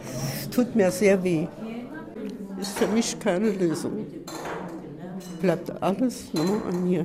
Tut 0.50 0.75
mir 0.75 0.91
sehr 0.91 1.23
weh. 1.23 1.47
Ist 2.61 2.79
für 2.79 2.87
mich 2.87 3.19
keine 3.19 3.50
Lösung. 3.50 4.07
Bleibt 5.42 5.82
alles 5.82 6.32
nur 6.32 6.64
an 6.66 6.84
mir. 6.88 7.04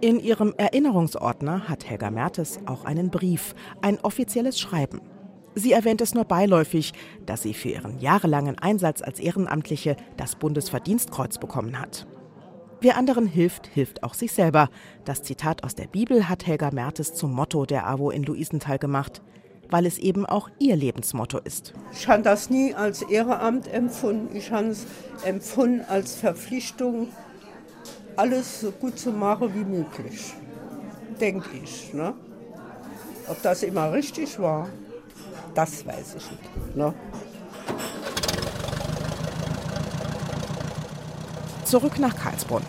In 0.00 0.18
ihrem 0.18 0.54
Erinnerungsordner 0.56 1.68
hat 1.68 1.88
Helga 1.88 2.10
Mertes 2.10 2.58
auch 2.64 2.84
einen 2.84 3.10
Brief, 3.10 3.54
ein 3.82 4.00
offizielles 4.00 4.58
Schreiben. 4.58 5.02
Sie 5.54 5.72
erwähnt 5.72 6.00
es 6.00 6.14
nur 6.14 6.24
beiläufig, 6.24 6.92
dass 7.26 7.42
sie 7.42 7.52
für 7.52 7.68
ihren 7.68 7.98
jahrelangen 7.98 8.58
Einsatz 8.58 9.02
als 9.02 9.20
Ehrenamtliche 9.20 9.96
das 10.16 10.36
Bundesverdienstkreuz 10.36 11.38
bekommen 11.38 11.78
hat. 11.78 12.06
Wer 12.80 12.96
anderen 12.96 13.26
hilft, 13.26 13.66
hilft 13.66 14.04
auch 14.04 14.14
sich 14.14 14.32
selber. 14.32 14.70
Das 15.04 15.22
Zitat 15.22 15.64
aus 15.64 15.74
der 15.74 15.88
Bibel 15.88 16.28
hat 16.28 16.46
Helga 16.46 16.70
Mertes 16.70 17.12
zum 17.12 17.32
Motto 17.32 17.66
der 17.66 17.88
AWO 17.88 18.10
in 18.10 18.22
Luisenthal 18.22 18.78
gemacht, 18.78 19.20
weil 19.70 19.86
es 19.86 19.98
eben 19.98 20.26
auch 20.26 20.48
ihr 20.58 20.76
Lebensmotto 20.76 21.38
ist. 21.38 21.74
Ich 21.92 22.08
habe 22.08 22.22
das 22.22 22.50
nie 22.50 22.74
als 22.74 23.02
Ehrenamt 23.02 23.72
empfunden. 23.72 24.34
Ich 24.34 24.50
habe 24.50 24.68
es 24.68 24.86
empfunden 25.24 25.84
als 25.88 26.14
Verpflichtung, 26.16 27.08
alles 28.16 28.60
so 28.60 28.70
gut 28.70 28.98
zu 28.98 29.10
machen 29.10 29.54
wie 29.54 29.64
möglich. 29.64 30.34
Denke 31.20 31.48
ich. 31.62 31.92
Ne? 31.92 32.14
Ob 33.28 33.42
das 33.42 33.62
immer 33.62 33.92
richtig 33.92 34.38
war, 34.38 34.68
das 35.54 35.84
weiß 35.84 36.16
ich 36.16 36.30
nicht. 36.30 36.76
Ne? 36.76 36.94
Zurück 41.64 41.98
nach 41.98 42.16
Karlsbrunn. 42.16 42.62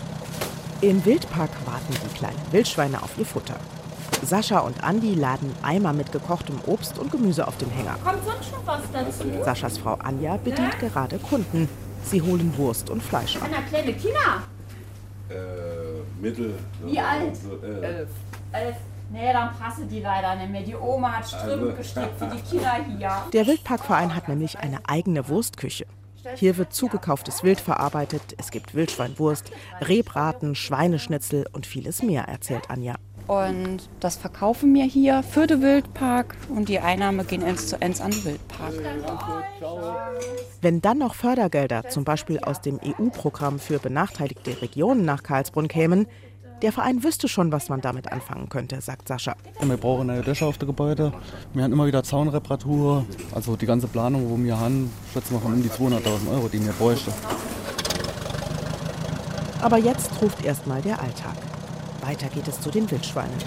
Im 0.82 1.06
Wildpark 1.06 1.52
warten 1.66 1.94
die 1.94 2.18
kleinen 2.18 2.52
Wildschweine 2.52 3.02
auf 3.02 3.18
ihr 3.18 3.26
Futter. 3.26 3.56
Sascha 4.24 4.60
und 4.60 4.84
Andi 4.84 5.16
laden 5.16 5.52
Eimer 5.62 5.94
mit 5.94 6.12
gekochtem 6.12 6.60
Obst 6.66 7.00
und 7.00 7.12
Gemüse 7.12 7.48
auf 7.48 7.58
dem 7.58 7.70
Hänger. 7.72 7.96
Kommt 8.04 8.24
sonst 8.26 8.52
noch 8.52 8.66
was 8.66 8.82
dazu? 8.92 9.44
Saschas 9.44 9.78
Frau 9.78 9.94
Anja 9.96 10.38
bedient 10.38 10.78
gerade 10.80 11.18
Kunden. 11.20 11.68
Sie 12.04 12.22
holen 12.22 12.54
Wurst 12.58 12.90
und 12.90 13.02
Fleisch 13.04 13.38
ab. 13.38 13.44
Anna, 13.46 13.62
kleine 13.68 13.94
Kinder. 13.94 14.44
Äh, 15.30 15.36
Mittel. 16.22 16.56
Wie 16.86 17.00
alt? 17.00 17.36
So, 17.36 17.58
äh, 17.66 17.86
Elf. 17.86 18.10
Elf. 18.52 18.76
Nee, 19.12 19.34
dann 19.34 19.56
passen 19.58 19.90
die 19.90 20.02
leider 20.02 20.36
nicht 20.36 20.52
mehr. 20.52 20.62
Die 20.62 20.76
Oma 20.76 21.12
hat 21.18 21.28
Strümpfe 21.28 21.52
Also. 21.52 21.74
gestrickt 21.78 22.20
für 22.20 22.28
die 22.28 22.42
Kinder 22.42 22.76
hier. 22.98 23.12
Der 23.34 23.48
Wildparkverein 23.48 24.16
hat 24.16 24.28
nämlich 24.30 24.60
eine 24.60 24.80
eigene 24.88 25.28
Wurstküche. 25.30 25.86
Hier 26.36 26.58
wird 26.58 26.74
zugekauftes 26.74 27.44
Wild 27.44 27.62
verarbeitet, 27.62 28.22
es 28.38 28.52
gibt 28.52 28.76
Wildschweinwurst, 28.76 29.52
Rehbraten, 29.82 30.54
Schweineschnitzel 30.54 31.46
und 31.54 31.66
vieles 31.66 32.04
mehr, 32.04 32.24
erzählt 32.26 32.70
Anja. 32.70 32.96
Und 33.30 33.88
das 34.00 34.18
verkaufen 34.18 34.74
wir 34.74 34.86
hier 34.86 35.22
für 35.22 35.46
den 35.46 35.62
Wildpark 35.62 36.36
und 36.50 36.68
die 36.68 36.80
Einnahme 36.80 37.24
gehen 37.24 37.44
eins 37.44 37.68
zu 37.68 37.80
eins 37.80 38.02
an 38.02 38.10
den 38.10 38.26
Wildpark. 38.26 38.74
Wenn 40.64 40.82
dann 40.82 40.98
noch 40.98 41.14
Fördergelder, 41.14 41.88
zum 41.90 42.06
Beispiel 42.06 42.40
aus 42.40 42.60
dem 42.60 42.80
EU-Programm 42.84 43.60
für 43.60 43.78
benachteiligte 43.78 44.60
Regionen 44.64 45.06
nach 45.06 45.22
Karlsbrunn 45.22 45.68
kämen, 45.68 46.08
der 46.64 46.72
Verein 46.72 47.04
wüsste 47.04 47.28
schon, 47.28 47.52
was 47.52 47.70
man 47.70 47.82
damit 47.82 48.12
anfangen 48.12 48.50
könnte, 48.50 48.82
sagt 48.82 49.08
Sascha. 49.08 49.36
Wir 49.62 49.78
brauchen 49.78 50.08
neue 50.08 50.24
Dächer 50.24 50.48
auf 50.48 50.58
dem 50.58 50.68
Gebäude. 50.70 51.14
Wir 51.54 51.64
haben 51.64 51.72
immer 51.72 51.86
wieder 51.86 52.04
Zaunreparatur. 52.04 53.06
Also 53.32 53.56
die 53.56 53.68
ganze 53.68 53.88
Planung, 53.88 54.28
wo 54.28 54.44
wir 54.44 54.60
haben, 54.60 54.92
schätzen 55.14 55.36
wir 55.36 55.40
von 55.40 55.54
um 55.54 55.62
die 55.62 55.70
200.000 55.70 56.32
Euro, 56.34 56.48
die 56.48 56.66
wir 56.66 56.74
bräuchten. 56.74 57.14
Aber 59.62 59.78
jetzt 59.78 60.20
ruft 60.20 60.44
erstmal 60.44 60.82
der 60.82 61.00
Alltag. 61.00 61.49
Weiter 62.02 62.28
geht 62.30 62.48
es 62.48 62.62
zu 62.62 62.72
den 62.72 62.90
Wildschweinen. 62.90 63.38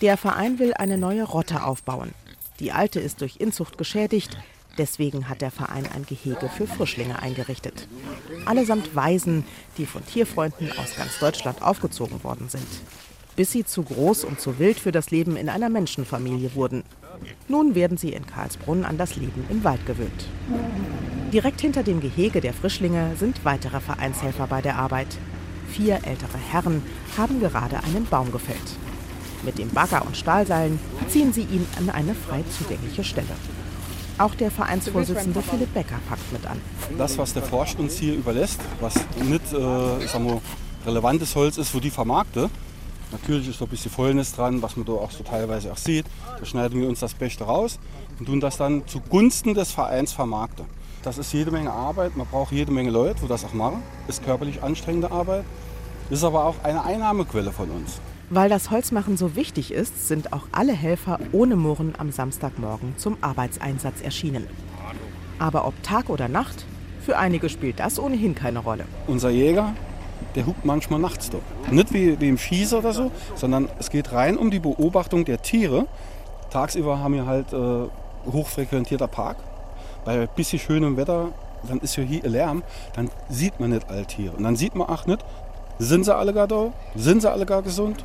Der 0.00 0.16
Verein 0.16 0.58
will 0.58 0.74
eine 0.74 0.98
neue 0.98 1.24
Rotte 1.24 1.64
aufbauen. 1.64 2.12
Die 2.60 2.72
alte 2.72 3.00
ist 3.00 3.20
durch 3.20 3.36
Inzucht 3.36 3.78
geschädigt. 3.78 4.36
Deswegen 4.76 5.28
hat 5.28 5.40
der 5.40 5.50
Verein 5.50 5.86
ein 5.94 6.04
Gehege 6.04 6.48
für 6.48 6.66
Frischlinge 6.66 7.20
eingerichtet. 7.20 7.88
Allesamt 8.44 8.94
Waisen, 8.94 9.44
die 9.78 9.86
von 9.86 10.04
Tierfreunden 10.04 10.72
aus 10.78 10.96
ganz 10.96 11.18
Deutschland 11.20 11.62
aufgezogen 11.62 12.24
worden 12.24 12.48
sind. 12.48 12.66
Bis 13.36 13.52
sie 13.52 13.64
zu 13.64 13.82
groß 13.82 14.24
und 14.24 14.40
zu 14.40 14.58
wild 14.58 14.78
für 14.78 14.92
das 14.92 15.10
Leben 15.10 15.36
in 15.36 15.48
einer 15.48 15.68
Menschenfamilie 15.68 16.54
wurden. 16.54 16.84
Nun 17.48 17.74
werden 17.74 17.96
sie 17.96 18.10
in 18.10 18.26
Karlsbrunn 18.26 18.84
an 18.84 18.98
das 18.98 19.16
Leben 19.16 19.44
im 19.50 19.64
Wald 19.64 19.84
gewöhnt. 19.86 20.26
Direkt 21.32 21.60
hinter 21.60 21.82
dem 21.82 22.00
Gehege 22.00 22.40
der 22.40 22.54
Frischlinge 22.54 23.16
sind 23.18 23.44
weitere 23.44 23.80
Vereinshelfer 23.80 24.46
bei 24.46 24.62
der 24.62 24.76
Arbeit. 24.76 25.08
Vier 25.68 25.96
ältere 26.04 26.38
Herren 26.50 26.82
haben 27.16 27.40
gerade 27.40 27.82
einen 27.82 28.06
Baum 28.06 28.30
gefällt. 28.30 28.58
Mit 29.42 29.58
dem 29.58 29.68
Bagger 29.70 30.06
und 30.06 30.16
Stahlseilen 30.16 30.78
ziehen 31.08 31.32
sie 31.32 31.42
ihn 31.42 31.66
an 31.78 31.90
eine 31.90 32.14
frei 32.14 32.44
zugängliche 32.56 33.04
Stelle. 33.04 33.26
Auch 34.16 34.34
der 34.36 34.50
Vereinsvorsitzende 34.50 35.42
Philipp 35.42 35.74
Becker 35.74 35.98
packt 36.08 36.32
mit 36.32 36.46
an. 36.46 36.60
Das, 36.96 37.18
was 37.18 37.34
der 37.34 37.42
Forst 37.42 37.78
uns 37.80 37.96
hier 37.96 38.14
überlässt, 38.14 38.60
was 38.80 38.94
nicht 39.24 39.52
äh, 39.52 40.18
mal, 40.18 40.40
relevantes 40.86 41.34
Holz 41.34 41.58
ist, 41.58 41.74
wo 41.74 41.80
die 41.80 41.90
vermarkte. 41.90 42.48
Natürlich 43.12 43.48
ist 43.48 43.60
da 43.60 43.64
ein 43.64 43.68
bisschen 43.68 43.90
Fäulnis 43.90 44.34
dran, 44.34 44.62
was 44.62 44.76
man 44.76 44.86
da 44.86 44.92
auch 44.92 45.10
so 45.10 45.22
teilweise 45.22 45.72
auch 45.72 45.76
sieht. 45.76 46.06
Da 46.38 46.44
schneiden 46.44 46.80
wir 46.80 46.88
uns 46.88 47.00
das 47.00 47.14
Beste 47.14 47.44
raus 47.44 47.78
und 48.18 48.26
tun 48.26 48.40
das 48.40 48.56
dann 48.56 48.86
zugunsten 48.86 49.54
des 49.54 49.70
Vereins 49.72 50.12
vermarkten. 50.12 50.66
Das 51.02 51.18
ist 51.18 51.32
jede 51.32 51.50
Menge 51.50 51.70
Arbeit, 51.70 52.16
man 52.16 52.26
braucht 52.26 52.52
jede 52.52 52.72
Menge 52.72 52.90
Leute, 52.90 53.20
die 53.22 53.28
das 53.28 53.44
auch 53.44 53.52
machen. 53.52 53.82
Ist 54.08 54.24
körperlich 54.24 54.62
anstrengende 54.62 55.10
Arbeit, 55.10 55.44
ist 56.10 56.24
aber 56.24 56.44
auch 56.44 56.56
eine 56.62 56.82
Einnahmequelle 56.82 57.52
von 57.52 57.70
uns. 57.70 58.00
Weil 58.30 58.48
das 58.48 58.70
Holzmachen 58.70 59.18
so 59.18 59.36
wichtig 59.36 59.70
ist, 59.70 60.08
sind 60.08 60.32
auch 60.32 60.46
alle 60.50 60.72
Helfer 60.72 61.18
ohne 61.32 61.56
Murren 61.56 61.94
am 61.98 62.10
Samstagmorgen 62.10 62.96
zum 62.96 63.18
Arbeitseinsatz 63.20 64.00
erschienen. 64.00 64.46
Aber 65.38 65.66
ob 65.66 65.80
Tag 65.82 66.08
oder 66.08 66.28
Nacht, 66.28 66.64
für 67.00 67.18
einige 67.18 67.50
spielt 67.50 67.80
das 67.80 67.98
ohnehin 67.98 68.34
keine 68.34 68.60
Rolle. 68.60 68.86
Unser 69.06 69.28
Jäger, 69.28 69.74
der 70.34 70.46
hupt 70.46 70.64
manchmal 70.64 71.00
nachts 71.00 71.30
da. 71.30 71.38
Nicht 71.70 71.92
wie, 71.92 72.20
wie 72.20 72.28
im 72.28 72.38
Schießer 72.38 72.78
oder 72.78 72.92
so, 72.92 73.10
sondern 73.34 73.68
es 73.78 73.90
geht 73.90 74.12
rein 74.12 74.36
um 74.36 74.50
die 74.50 74.60
Beobachtung 74.60 75.24
der 75.24 75.42
Tiere. 75.42 75.86
Tagsüber 76.50 76.98
haben 76.98 77.14
wir 77.14 77.26
halt 77.26 77.52
äh, 77.52 77.88
hochfrequentierter 78.30 79.08
Park. 79.08 79.36
Bei 80.04 80.26
bisschen 80.26 80.58
schönem 80.58 80.96
Wetter, 80.96 81.32
dann 81.66 81.80
ist 81.80 81.96
ja 81.96 82.02
hier 82.02 82.22
Lärm, 82.22 82.62
dann 82.94 83.10
sieht 83.28 83.58
man 83.58 83.70
nicht 83.70 83.88
alle 83.88 84.06
Tiere. 84.06 84.36
Und 84.36 84.44
dann 84.44 84.56
sieht 84.56 84.74
man 84.74 84.88
auch 84.88 85.06
nicht, 85.06 85.24
sind 85.78 86.04
sie 86.04 86.14
alle 86.14 86.32
gar 86.32 86.46
da? 86.46 86.72
Sind 86.94 87.22
sie 87.22 87.30
alle 87.30 87.46
gar 87.46 87.62
gesund? 87.62 88.04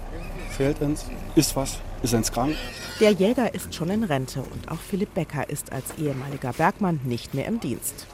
Fehlt 0.49 0.81
uns? 0.81 1.05
Ist 1.35 1.55
was? 1.55 1.77
Ist 2.01 2.15
eins 2.15 2.31
krank? 2.31 2.55
Der 2.99 3.11
Jäger 3.11 3.53
ist 3.53 3.73
schon 3.75 3.89
in 3.89 4.03
Rente 4.03 4.41
und 4.41 4.71
auch 4.71 4.79
Philipp 4.79 5.13
Becker 5.13 5.49
ist 5.49 5.71
als 5.71 5.85
ehemaliger 5.97 6.53
Bergmann 6.53 6.99
nicht 7.03 7.33
mehr 7.33 7.45
im 7.45 7.59
Dienst. 7.59 8.07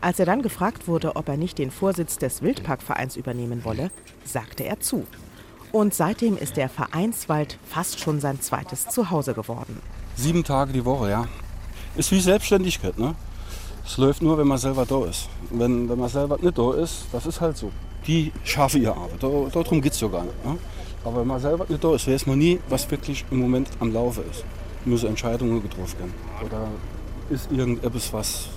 Als 0.00 0.20
er 0.20 0.26
dann 0.26 0.42
gefragt 0.42 0.86
wurde, 0.86 1.16
ob 1.16 1.28
er 1.28 1.36
nicht 1.36 1.58
den 1.58 1.70
Vorsitz 1.70 2.18
des 2.18 2.42
Wildparkvereins 2.42 3.16
übernehmen 3.16 3.64
wolle, 3.64 3.90
sagte 4.24 4.64
er 4.64 4.78
zu. 4.80 5.06
Und 5.72 5.92
seitdem 5.92 6.36
ist 6.38 6.56
der 6.56 6.68
Vereinswald 6.68 7.58
fast 7.68 8.00
schon 8.00 8.20
sein 8.20 8.40
zweites 8.40 8.88
Zuhause 8.88 9.34
geworden. 9.34 9.80
Sieben 10.16 10.44
Tage 10.44 10.72
die 10.72 10.84
Woche, 10.84 11.10
ja. 11.10 11.26
Ist 11.96 12.10
wie 12.12 12.20
Selbstständigkeit, 12.20 12.98
ne? 12.98 13.14
Es 13.84 13.96
läuft 13.96 14.22
nur, 14.22 14.38
wenn 14.38 14.46
man 14.46 14.58
selber 14.58 14.84
da 14.86 15.04
ist. 15.06 15.28
Wenn, 15.50 15.88
wenn 15.88 15.98
man 15.98 16.08
selber 16.08 16.38
nicht 16.40 16.56
da 16.56 16.74
ist, 16.74 17.06
das 17.10 17.26
ist 17.26 17.40
halt 17.40 17.56
so. 17.56 17.72
Die 18.06 18.32
schaffen 18.44 18.82
ihre 18.82 18.92
Arbeit. 18.92 19.22
Da, 19.22 19.28
darum 19.50 19.80
geht 19.80 19.92
es 19.92 20.00
ja 20.00 20.08
gar 20.08 20.24
nicht. 20.24 20.44
Ne? 20.44 20.58
Aber 21.04 21.20
wenn 21.20 21.26
man 21.26 21.40
selber 21.40 21.64
nicht 21.68 21.82
da 21.82 21.94
ist, 21.94 22.06
weiß 22.06 22.26
man 22.26 22.38
nie, 22.38 22.60
was 22.68 22.90
wirklich 22.90 23.24
im 23.30 23.38
Moment 23.38 23.68
am 23.80 23.92
Laufe 23.92 24.20
ist. 24.30 24.44
Müssen 24.84 25.08
Entscheidungen 25.08 25.62
getroffen 25.62 25.98
werden. 25.98 26.14
Oder 26.44 26.68
ist 27.30 27.50
irgendetwas, 27.50 28.12
was 28.12 28.48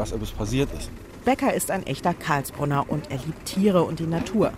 dass 0.00 0.12
etwas 0.12 0.30
passiert 0.30 0.68
ist. 0.76 0.90
Becker 1.24 1.52
ist 1.52 1.70
ein 1.70 1.86
echter 1.86 2.14
Karlsbrunner 2.14 2.86
und 2.88 3.10
er 3.10 3.18
liebt 3.18 3.44
Tiere 3.44 3.82
und 3.82 3.98
die 3.98 4.06
Natur. 4.06 4.52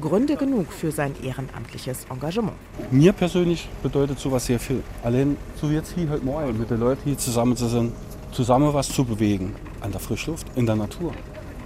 Gründe 0.00 0.36
genug 0.36 0.72
für 0.72 0.90
sein 0.90 1.14
ehrenamtliches 1.22 2.06
Engagement. 2.10 2.56
Mir 2.90 3.12
persönlich 3.12 3.68
bedeutet 3.82 4.18
sowas 4.18 4.46
sehr 4.46 4.58
viel. 4.58 4.82
Allein 5.02 5.36
so 5.60 5.68
jetzt 5.68 5.92
hier 5.94 6.08
heute 6.08 6.24
Morgen 6.24 6.58
mit 6.58 6.70
den 6.70 6.80
Leuten 6.80 7.02
hier 7.04 7.18
zusammen 7.18 7.56
zu 7.56 7.66
sein, 7.66 7.92
zusammen 8.32 8.72
was 8.72 8.88
zu 8.88 9.04
bewegen. 9.04 9.54
An 9.80 9.92
der 9.92 10.00
Frischluft, 10.00 10.46
in 10.56 10.64
der 10.64 10.76
Natur. 10.76 11.12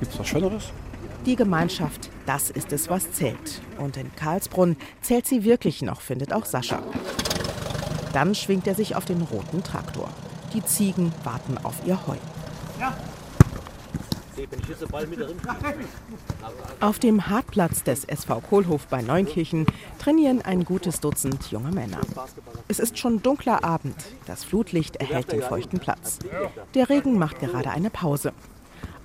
Gibt 0.00 0.12
es 0.12 0.18
was 0.18 0.26
Schöneres? 0.26 0.72
Die 1.24 1.36
Gemeinschaft, 1.36 2.10
das 2.26 2.50
ist 2.50 2.72
es, 2.72 2.90
was 2.90 3.12
zählt. 3.12 3.60
Und 3.78 3.96
in 3.96 4.10
Karlsbrunn 4.16 4.76
zählt 5.00 5.26
sie 5.26 5.44
wirklich 5.44 5.82
noch, 5.82 6.00
findet 6.00 6.32
auch 6.32 6.44
Sascha. 6.44 6.82
Dann 8.12 8.34
schwingt 8.34 8.66
er 8.66 8.74
sich 8.74 8.96
auf 8.96 9.04
den 9.04 9.22
roten 9.22 9.62
Traktor. 9.62 10.08
Die 10.54 10.64
Ziegen 10.64 11.12
warten 11.22 11.58
auf 11.62 11.74
ihr 11.86 12.06
Heu. 12.06 12.16
Ja. 12.80 12.96
Auf 16.80 16.98
dem 16.98 17.28
Hartplatz 17.28 17.82
des 17.82 18.04
SV 18.04 18.40
Kohlhof 18.40 18.86
bei 18.86 19.02
Neunkirchen 19.02 19.66
trainieren 19.98 20.42
ein 20.42 20.64
gutes 20.64 21.00
Dutzend 21.00 21.50
junge 21.50 21.70
Männer. 21.70 22.00
Es 22.68 22.78
ist 22.78 22.98
schon 22.98 23.22
dunkler 23.22 23.64
Abend. 23.64 23.96
Das 24.26 24.44
Flutlicht 24.44 24.96
erhält 24.96 25.32
den 25.32 25.42
feuchten 25.42 25.78
Platz. 25.78 26.18
Der 26.74 26.88
Regen 26.88 27.18
macht 27.18 27.40
gerade 27.40 27.70
eine 27.70 27.90
Pause. 27.90 28.32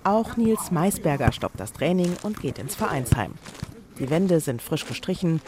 Auch 0.03 0.37
Nils 0.37 0.71
Maisberger 0.71 1.31
stoppt 1.31 1.59
das 1.59 1.73
Training 1.73 2.15
und 2.23 2.39
geht 2.39 2.59
ins 2.59 2.75
Vereinsheim. 2.75 3.33
Die 3.99 4.09
Wände 4.09 4.39
sind 4.39 4.61
frisch 4.61 4.85
gestrichen. 4.85 5.41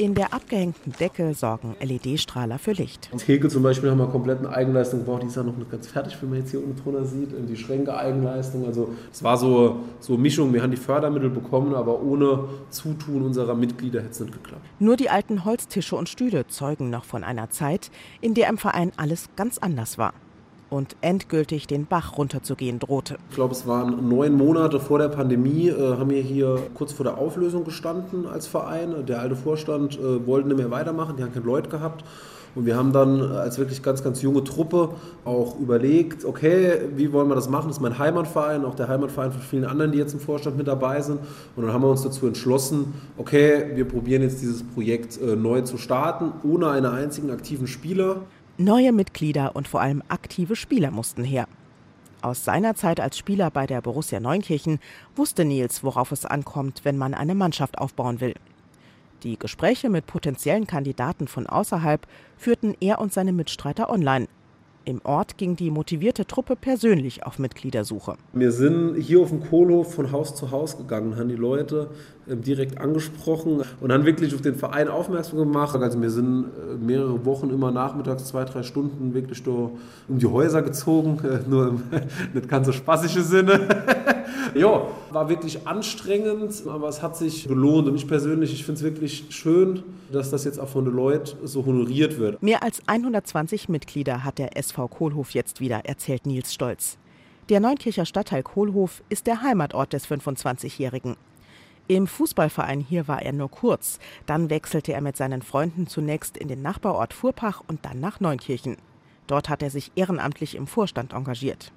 In 0.00 0.14
der 0.14 0.32
abgehängten 0.32 0.94
Decke 0.98 1.34
sorgen 1.34 1.76
LED-Strahler 1.78 2.58
für 2.58 2.72
Licht. 2.72 3.10
Theke 3.18 3.50
zum 3.50 3.62
Beispiel 3.62 3.90
haben 3.90 3.98
wir 3.98 4.06
komplett 4.06 4.38
eine 4.38 4.48
Eigenleistung 4.48 5.00
gebraucht. 5.00 5.24
Die 5.24 5.26
ist 5.26 5.36
ja 5.36 5.42
noch 5.42 5.58
nicht 5.58 5.70
ganz 5.70 5.88
fertig, 5.88 6.16
wie 6.22 6.26
man 6.26 6.38
jetzt 6.38 6.52
hier 6.52 6.64
unten 6.64 6.82
drunter 6.82 7.04
sieht. 7.04 7.28
Die 7.46 7.54
Schränke 7.54 7.94
Eigenleistung. 7.94 8.64
Also 8.64 8.94
es 9.12 9.22
war 9.22 9.36
so, 9.36 9.80
so 9.98 10.16
Mischung. 10.16 10.54
Wir 10.54 10.62
haben 10.62 10.70
die 10.70 10.78
Fördermittel 10.78 11.28
bekommen, 11.28 11.74
aber 11.74 12.00
ohne 12.00 12.48
Zutun 12.70 13.20
unserer 13.20 13.54
Mitglieder 13.54 14.00
hätte 14.00 14.12
es 14.12 14.20
nicht 14.20 14.32
geklappt. 14.32 14.64
Nur 14.78 14.96
die 14.96 15.10
alten 15.10 15.44
Holztische 15.44 15.96
und 15.96 16.08
Stühle 16.08 16.46
zeugen 16.46 16.88
noch 16.88 17.04
von 17.04 17.22
einer 17.22 17.50
Zeit, 17.50 17.90
in 18.22 18.32
der 18.32 18.48
im 18.48 18.56
Verein 18.56 18.92
alles 18.96 19.28
ganz 19.36 19.58
anders 19.58 19.98
war 19.98 20.14
und 20.70 20.96
endgültig 21.00 21.66
den 21.66 21.86
Bach 21.86 22.16
runterzugehen 22.16 22.78
drohte. 22.78 23.16
Ich 23.28 23.34
glaube, 23.34 23.52
es 23.52 23.66
waren 23.66 24.08
neun 24.08 24.34
Monate 24.34 24.80
vor 24.80 24.98
der 24.98 25.08
Pandemie, 25.08 25.68
äh, 25.68 25.96
haben 25.98 26.10
wir 26.10 26.22
hier 26.22 26.58
kurz 26.74 26.92
vor 26.92 27.04
der 27.04 27.18
Auflösung 27.18 27.64
gestanden 27.64 28.26
als 28.26 28.46
Verein. 28.46 29.04
Der 29.06 29.20
alte 29.20 29.36
Vorstand 29.36 29.98
äh, 29.98 30.26
wollte 30.26 30.48
nicht 30.48 30.56
mehr 30.56 30.70
weitermachen, 30.70 31.16
die 31.16 31.22
haben 31.22 31.32
kein 31.34 31.44
Leute 31.44 31.68
gehabt. 31.68 32.04
Und 32.54 32.66
wir 32.66 32.76
haben 32.76 32.92
dann 32.92 33.22
als 33.22 33.58
wirklich 33.58 33.82
ganz, 33.82 34.02
ganz 34.02 34.22
junge 34.22 34.42
Truppe 34.42 34.90
auch 35.24 35.58
überlegt, 35.60 36.24
okay, 36.24 36.80
wie 36.96 37.12
wollen 37.12 37.28
wir 37.28 37.36
das 37.36 37.48
machen? 37.48 37.68
Das 37.68 37.76
ist 37.76 37.82
mein 37.82 37.98
Heimatverein, 37.98 38.64
auch 38.64 38.74
der 38.74 38.88
Heimatverein 38.88 39.30
von 39.30 39.40
vielen 39.40 39.64
anderen, 39.64 39.92
die 39.92 39.98
jetzt 39.98 40.14
im 40.14 40.20
Vorstand 40.20 40.56
mit 40.56 40.66
dabei 40.66 41.00
sind. 41.00 41.20
Und 41.54 41.64
dann 41.64 41.72
haben 41.72 41.82
wir 41.82 41.90
uns 41.90 42.02
dazu 42.02 42.26
entschlossen, 42.26 42.94
okay, 43.18 43.70
wir 43.74 43.86
probieren 43.86 44.22
jetzt 44.22 44.42
dieses 44.42 44.64
Projekt 44.64 45.20
äh, 45.20 45.36
neu 45.36 45.60
zu 45.60 45.78
starten, 45.78 46.32
ohne 46.42 46.70
einen 46.70 46.86
einzigen 46.86 47.30
aktiven 47.30 47.68
Spieler. 47.68 48.22
Neue 48.60 48.92
Mitglieder 48.92 49.56
und 49.56 49.68
vor 49.68 49.80
allem 49.80 50.02
aktive 50.08 50.54
Spieler 50.54 50.90
mussten 50.90 51.24
her. 51.24 51.48
Aus 52.20 52.44
seiner 52.44 52.74
Zeit 52.74 53.00
als 53.00 53.16
Spieler 53.16 53.50
bei 53.50 53.66
der 53.66 53.80
Borussia 53.80 54.20
Neunkirchen 54.20 54.80
wusste 55.16 55.46
Nils, 55.46 55.82
worauf 55.82 56.12
es 56.12 56.26
ankommt, 56.26 56.82
wenn 56.84 56.98
man 56.98 57.14
eine 57.14 57.34
Mannschaft 57.34 57.78
aufbauen 57.78 58.20
will. 58.20 58.34
Die 59.22 59.38
Gespräche 59.38 59.88
mit 59.88 60.06
potenziellen 60.06 60.66
Kandidaten 60.66 61.26
von 61.26 61.46
außerhalb 61.46 62.06
führten 62.36 62.76
er 62.80 62.98
und 62.98 63.14
seine 63.14 63.32
Mitstreiter 63.32 63.88
online. 63.88 64.28
Im 64.86 65.00
Ort 65.04 65.36
ging 65.36 65.56
die 65.56 65.70
motivierte 65.70 66.26
Truppe 66.26 66.56
persönlich 66.56 67.26
auf 67.26 67.38
Mitgliedersuche. 67.38 68.14
Wir 68.32 68.50
sind 68.50 68.96
hier 68.96 69.20
auf 69.20 69.28
dem 69.28 69.40
Kohlhof 69.40 69.94
von 69.94 70.10
Haus 70.10 70.34
zu 70.34 70.50
Haus 70.50 70.78
gegangen, 70.78 71.16
haben 71.16 71.28
die 71.28 71.36
Leute 71.36 71.90
ähm, 72.26 72.40
direkt 72.40 72.80
angesprochen 72.80 73.62
und 73.80 73.92
haben 73.92 74.06
wirklich 74.06 74.34
auf 74.34 74.40
den 74.40 74.54
Verein 74.54 74.88
aufmerksam 74.88 75.38
gemacht. 75.38 75.76
Also 75.76 76.00
wir 76.00 76.10
sind 76.10 76.44
äh, 76.44 76.76
mehrere 76.82 77.26
Wochen 77.26 77.50
immer 77.50 77.70
nachmittags 77.70 78.24
zwei, 78.24 78.44
drei 78.44 78.62
Stunden 78.62 79.12
wirklich 79.12 79.46
um 79.46 79.78
die 80.18 80.26
Häuser 80.26 80.62
gezogen, 80.62 81.18
äh, 81.24 81.40
nur 81.48 81.68
im 81.68 81.82
nicht 82.32 82.48
ganz 82.48 82.66
so 82.66 82.72
spaßige 82.72 83.22
Sinne. 83.22 83.60
ja, 84.54 84.86
war 85.10 85.28
wirklich 85.28 85.66
anstrengend, 85.66 86.62
aber 86.66 86.88
es 86.88 87.02
hat 87.02 87.16
sich 87.16 87.48
gelohnt. 87.48 87.88
Und 87.88 87.96
ich 87.96 88.06
persönlich, 88.06 88.52
ich 88.52 88.64
finde 88.64 88.78
es 88.78 88.84
wirklich 88.84 89.24
schön, 89.30 89.82
dass 90.12 90.30
das 90.30 90.44
jetzt 90.44 90.58
auch 90.58 90.68
von 90.68 90.84
Leuten 90.86 91.46
so 91.46 91.64
honoriert 91.64 92.18
wird. 92.18 92.42
Mehr 92.42 92.62
als 92.62 92.82
120 92.86 93.68
Mitglieder 93.68 94.24
hat 94.24 94.38
der 94.38 94.56
SV 94.56 94.88
Kohlhof 94.88 95.30
jetzt 95.32 95.60
wieder, 95.60 95.84
erzählt 95.84 96.26
Nils 96.26 96.52
Stolz. 96.52 96.98
Der 97.48 97.60
Neunkircher 97.60 98.06
Stadtteil 98.06 98.42
Kohlhof 98.42 99.02
ist 99.08 99.26
der 99.26 99.42
Heimatort 99.42 99.92
des 99.92 100.06
25-Jährigen. 100.06 101.16
Im 101.88 102.06
Fußballverein 102.06 102.78
hier 102.78 103.08
war 103.08 103.22
er 103.22 103.32
nur 103.32 103.50
kurz. 103.50 103.98
Dann 104.26 104.48
wechselte 104.48 104.92
er 104.92 105.00
mit 105.00 105.16
seinen 105.16 105.42
Freunden 105.42 105.88
zunächst 105.88 106.36
in 106.36 106.46
den 106.46 106.62
Nachbarort 106.62 107.12
Furpach 107.12 107.62
und 107.66 107.84
dann 107.84 107.98
nach 107.98 108.20
Neunkirchen. 108.20 108.76
Dort 109.26 109.48
hat 109.48 109.62
er 109.62 109.70
sich 109.70 109.90
ehrenamtlich 109.96 110.54
im 110.54 110.68
Vorstand 110.68 111.12
engagiert. 111.12 111.72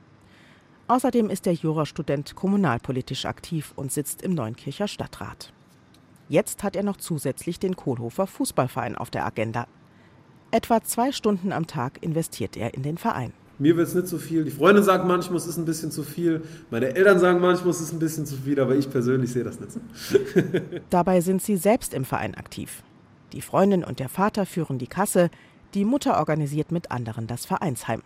Außerdem 0.87 1.29
ist 1.29 1.45
der 1.45 1.53
Jurastudent 1.53 2.35
kommunalpolitisch 2.35 3.25
aktiv 3.25 3.73
und 3.75 3.91
sitzt 3.91 4.21
im 4.21 4.33
Neunkircher 4.33 4.87
Stadtrat. 4.87 5.53
Jetzt 6.27 6.63
hat 6.63 6.75
er 6.75 6.83
noch 6.83 6.97
zusätzlich 6.97 7.59
den 7.59 7.75
Kohlhofer 7.75 8.27
Fußballverein 8.27 8.95
auf 8.97 9.09
der 9.09 9.25
Agenda. 9.25 9.67
Etwa 10.51 10.83
zwei 10.83 11.11
Stunden 11.11 11.51
am 11.51 11.67
Tag 11.67 12.03
investiert 12.03 12.57
er 12.57 12.73
in 12.73 12.83
den 12.83 12.97
Verein. 12.97 13.33
Mir 13.59 13.77
wird 13.77 13.87
es 13.87 13.95
nicht 13.95 14.07
zu 14.07 14.17
viel. 14.17 14.43
Die 14.43 14.51
Freundin 14.51 14.83
sagt 14.83 15.05
manchmal, 15.05 15.37
es 15.37 15.45
ist 15.45 15.57
ein 15.57 15.65
bisschen 15.65 15.91
zu 15.91 16.03
viel. 16.03 16.43
Meine 16.69 16.95
Eltern 16.95 17.19
sagen 17.19 17.39
manchmal, 17.39 17.69
es 17.69 17.81
ist 17.81 17.93
ein 17.93 17.99
bisschen 17.99 18.25
zu 18.25 18.35
viel, 18.35 18.59
aber 18.59 18.75
ich 18.75 18.89
persönlich 18.89 19.31
sehe 19.31 19.43
das 19.43 19.59
nicht 19.59 19.71
so. 19.71 19.79
Dabei 20.89 21.21
sind 21.21 21.41
sie 21.41 21.55
selbst 21.55 21.93
im 21.93 22.03
Verein 22.03 22.35
aktiv. 22.35 22.83
Die 23.31 23.41
Freundin 23.41 23.83
und 23.83 23.99
der 23.99 24.09
Vater 24.09 24.45
führen 24.45 24.79
die 24.79 24.87
Kasse, 24.87 25.29
die 25.73 25.85
Mutter 25.85 26.17
organisiert 26.17 26.71
mit 26.71 26.91
anderen 26.91 27.25
das 27.27 27.45
Vereinsheim. 27.45 28.01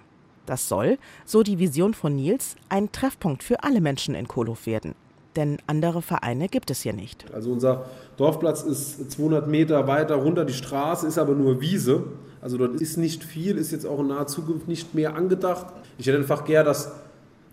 Das 0.48 0.70
soll, 0.70 0.98
so 1.26 1.44
die 1.44 1.60
Vision 1.60 1.94
von 1.94 2.16
Nils, 2.16 2.56
ein 2.70 2.92
Treffpunkt 2.92 3.44
für 3.44 3.64
alle 3.64 3.82
Menschen 3.82 4.16
in 4.16 4.28
Kohlhof 4.28 4.66
werden. 4.66 4.96
Denn 5.36 5.58
andere 5.68 6.02
Vereine 6.02 6.48
gibt 6.48 6.72
es 6.72 6.82
hier 6.82 6.94
nicht. 6.94 7.26
Also 7.32 7.52
unser 7.52 7.86
Dorfplatz 8.16 8.64
ist 8.64 9.12
200 9.12 9.48
Meter 9.48 9.86
weiter 9.88 10.16
runter 10.16 10.46
die 10.46 10.54
Straße, 10.54 11.06
ist 11.06 11.20
aber 11.20 11.36
nur 11.36 11.62
Wiese. 11.62 12.06
Also 12.42 12.58
dort 12.58 12.80
ist 12.82 12.98
nicht 12.98 13.24
viel, 13.24 13.58
ist 13.58 13.72
jetzt 13.72 13.86
auch 13.86 14.00
in 14.00 14.08
naher 14.08 14.26
Zukunft 14.28 14.68
nicht 14.68 14.96
mehr 14.96 15.16
angedacht. 15.16 15.68
Ich 15.98 16.08
hätte 16.08 16.18
einfach 16.18 16.46
gern, 16.46 16.66
dass, 16.66 16.94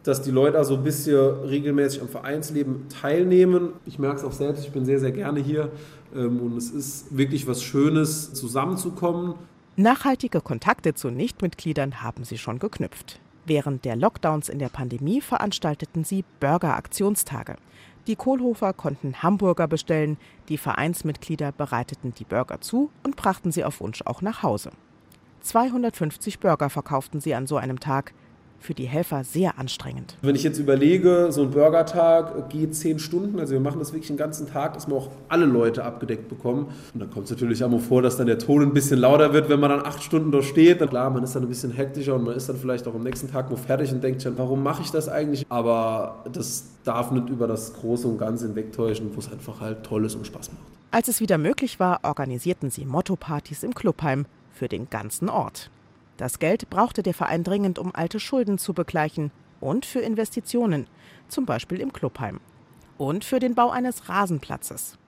dass 0.05 0.23
die 0.23 0.31
Leute 0.31 0.57
also 0.57 0.77
ein 0.77 0.85
bisschen 0.85 1.19
regelmäßig 1.19 2.01
am 2.01 2.09
Vereinsleben 2.09 2.89
teilnehmen. 2.89 3.71
Ich 3.87 3.99
merke 3.99 4.19
es 4.19 4.25
auch 4.25 4.33
selbst, 4.33 4.65
ich 4.65 4.71
bin 4.71 4.85
sehr, 4.85 5.01
sehr 5.01 5.13
gerne 5.13 5.41
hier. 5.41 5.71
Ähm, 6.15 6.41
und 6.41 6.57
es 6.57 6.71
ist 6.71 7.17
wirklich 7.17 7.49
was 7.49 7.63
Schönes, 7.63 8.33
zusammenzukommen. 8.35 9.35
Nachhaltige 9.77 10.41
Kontakte 10.41 10.95
zu 10.95 11.11
Nichtmitgliedern 11.11 12.01
haben 12.01 12.23
sie 12.23 12.39
schon 12.39 12.61
geknüpft. 12.61 13.19
Während 13.45 13.85
der 13.85 13.97
Lockdowns 13.97 14.49
in 14.49 14.61
der 14.61 14.69
Pandemie 14.69 15.21
veranstalteten 15.21 16.05
sie 16.05 16.25
Burger-Aktionstage. 16.39 17.57
Die 18.07 18.15
Kohlhofer 18.15 18.73
konnten 18.73 19.21
Hamburger 19.25 19.67
bestellen, 19.67 20.17
die 20.49 20.59
Vereinsmitglieder 20.59 21.51
bereiteten 21.51 22.15
die 22.15 22.25
Burger 22.25 22.61
zu 22.61 22.93
und 23.03 23.17
brachten 23.17 23.51
sie 23.51 23.65
auf 23.65 23.81
Wunsch 23.81 24.03
auch 24.05 24.23
nach 24.23 24.45
Hause. 24.45 24.71
250 25.41 26.39
Burger 26.39 26.71
verkauften 26.71 27.21
sie 27.21 27.35
an 27.35 27.49
so 27.49 27.57
einem 27.57 27.81
Tag, 27.81 28.15
für 28.65 28.73
die 28.73 28.87
Helfer 28.87 29.25
sehr 29.25 29.59
anstrengend. 29.59 30.17
Wenn 30.23 30.35
ich 30.35 30.43
jetzt 30.43 30.59
überlege, 30.59 31.29
so 31.31 31.43
ein 31.43 31.51
Burgertag 31.51 32.49
geht 32.49 32.75
zehn 32.75 32.99
Stunden, 32.99 33.39
also 33.39 33.53
wir 33.53 33.61
machen 33.61 33.79
das 33.79 33.93
wirklich 33.93 34.09
den 34.09 34.17
ganzen 34.17 34.49
Tag, 34.49 34.73
dass 34.73 34.89
wir 34.89 34.97
auch 34.97 35.11
alle 35.29 35.45
Leute 35.45 35.85
abgedeckt 35.85 36.31
bekommen. 36.31 36.69
Und 36.95 37.01
dann 37.01 37.11
kommt 37.11 37.27
es 37.27 37.31
natürlich 37.31 37.63
auch 37.63 37.69
mal 37.69 37.79
vor, 37.79 38.01
dass 38.01 38.17
dann 38.17 38.27
der 38.27 38.39
Ton 38.39 38.63
ein 38.63 38.73
bisschen 38.73 39.01
lauter 39.01 39.35
wird, 39.35 39.51
wenn 39.51 39.61
man 39.61 39.69
dann 39.69 39.85
acht 39.85 40.03
Stunden 40.03 40.33
da 40.33 40.43
steht. 40.43 40.81
Dann, 40.81 40.89
klar, 40.89 41.11
man 41.11 41.23
ist 41.23 41.35
dann 41.37 41.43
ein 41.43 41.49
bisschen 41.49 41.73
hektischer 41.73 42.15
und 42.15 42.25
man 42.25 42.35
ist 42.35 42.49
dann 42.49 42.57
vielleicht 42.57 42.89
auch 42.89 42.95
am 42.95 43.03
nächsten 43.03 43.31
Tag 43.31 43.51
noch 43.51 43.59
fertig 43.59 43.93
und 43.93 44.03
denkt 44.03 44.23
schon, 44.23 44.39
warum 44.39 44.63
mache 44.63 44.81
ich 44.81 44.91
das 44.91 45.11
eigentlich? 45.11 45.45
Aber 45.51 46.25
das 46.33 46.65
darf 46.85 47.11
nicht 47.11 47.29
über 47.29 47.47
das 47.47 47.75
Große 47.75 48.09
und 48.09 48.17
Ganze 48.17 48.47
hinwegtäuschen, 48.47 49.15
wo 49.15 49.19
es 49.21 49.31
einfach 49.31 49.61
halt 49.61 49.85
toll 49.85 50.07
ist 50.07 50.15
und 50.15 50.27
Spaß 50.27 50.53
macht. 50.53 50.63
Als 50.91 51.09
es 51.09 51.21
wieder 51.21 51.37
möglich 51.37 51.81
war, 51.81 52.01
organisierten 52.03 52.71
sie 52.71 52.87
Motto-Partys 52.87 53.63
im 53.63 53.75
Clubheim 53.75 54.25
für 54.55 54.69
den 54.69 54.89
ganzen 54.89 55.29
Ort. 55.29 55.69
Das 56.17 56.39
Geld 56.39 56.71
brauchte 56.71 57.03
der 57.03 57.15
Verein 57.15 57.45
dringend, 57.45 57.79
um 57.79 57.95
alte 57.95 58.21
Schulden 58.21 58.59
zu 58.59 58.73
begleichen 58.73 59.31
und 59.61 59.87
für 59.87 60.01
Investitionen, 60.01 60.87
zum 61.29 61.47
Beispiel 61.47 61.81
im 61.81 61.93
Clubheim. 61.93 62.41
Und 62.99 63.25
für 63.25 63.41
den 63.41 63.55
Bau 63.55 63.71
eines 63.71 64.09
Rasenplatzes. 64.09 64.99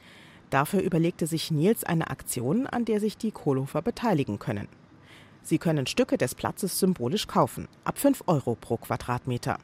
Dafür 0.51 0.81
überlegte 0.81 1.27
sich 1.27 1.51
Nils 1.51 1.85
eine 1.85 2.11
Aktion, 2.11 2.67
an 2.67 2.85
der 2.85 3.01
sich 3.01 3.17
die 3.17 3.31
Kohlhofer 3.31 3.83
beteiligen 3.83 4.39
können. 4.39 4.69
Sie 5.43 5.59
können 5.59 5.87
Stücke 5.87 6.19
des 6.19 6.35
Platzes 6.35 6.79
symbolisch 6.81 7.29
kaufen, 7.29 7.69
ab 7.85 7.99
5 7.99 8.25
Euro 8.27 8.57
pro 8.61 8.77
Quadratmeter. 8.77 9.59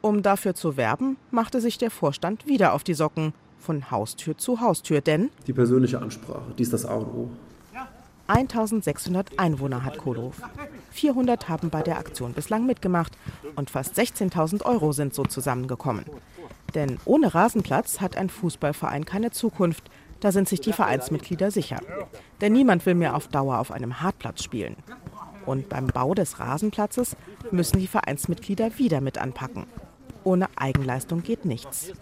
Um 0.00 0.22
dafür 0.22 0.54
zu 0.54 0.76
werben, 0.76 1.16
machte 1.30 1.60
sich 1.60 1.76
der 1.78 1.90
Vorstand 1.90 2.46
wieder 2.46 2.72
auf 2.72 2.82
die 2.82 2.94
Socken, 2.94 3.34
von 3.58 3.90
Haustür 3.90 4.36
zu 4.36 4.60
Haustür, 4.60 5.00
denn 5.00 5.30
die 5.46 5.52
persönliche 5.52 6.00
Ansprache, 6.00 6.52
die 6.58 6.62
ist 6.62 6.72
das 6.72 6.84
A 6.84 6.94
und 6.94 7.06
O. 7.06 7.30
1600 8.32 9.38
Einwohner 9.38 9.84
hat 9.84 9.98
Kohlhof. 9.98 10.36
400 10.92 11.50
haben 11.50 11.68
bei 11.68 11.82
der 11.82 11.98
Aktion 11.98 12.32
bislang 12.32 12.64
mitgemacht 12.64 13.12
und 13.56 13.68
fast 13.68 13.98
16.000 13.98 14.64
Euro 14.64 14.92
sind 14.92 15.12
so 15.12 15.24
zusammengekommen. 15.24 16.06
Denn 16.74 16.98
ohne 17.04 17.34
Rasenplatz 17.34 18.00
hat 18.00 18.16
ein 18.16 18.30
Fußballverein 18.30 19.04
keine 19.04 19.32
Zukunft. 19.32 19.84
Da 20.20 20.32
sind 20.32 20.48
sich 20.48 20.60
die 20.60 20.72
Vereinsmitglieder 20.72 21.50
sicher. 21.50 21.80
Denn 22.40 22.54
niemand 22.54 22.86
will 22.86 22.94
mehr 22.94 23.16
auf 23.16 23.28
Dauer 23.28 23.58
auf 23.58 23.70
einem 23.70 24.00
Hartplatz 24.00 24.42
spielen. 24.42 24.76
Und 25.44 25.68
beim 25.68 25.88
Bau 25.88 26.14
des 26.14 26.38
Rasenplatzes 26.38 27.16
müssen 27.50 27.80
die 27.80 27.88
Vereinsmitglieder 27.88 28.78
wieder 28.78 29.02
mit 29.02 29.18
anpacken. 29.18 29.66
Ohne 30.24 30.48
Eigenleistung 30.56 31.22
geht 31.22 31.44
nichts. 31.44 31.92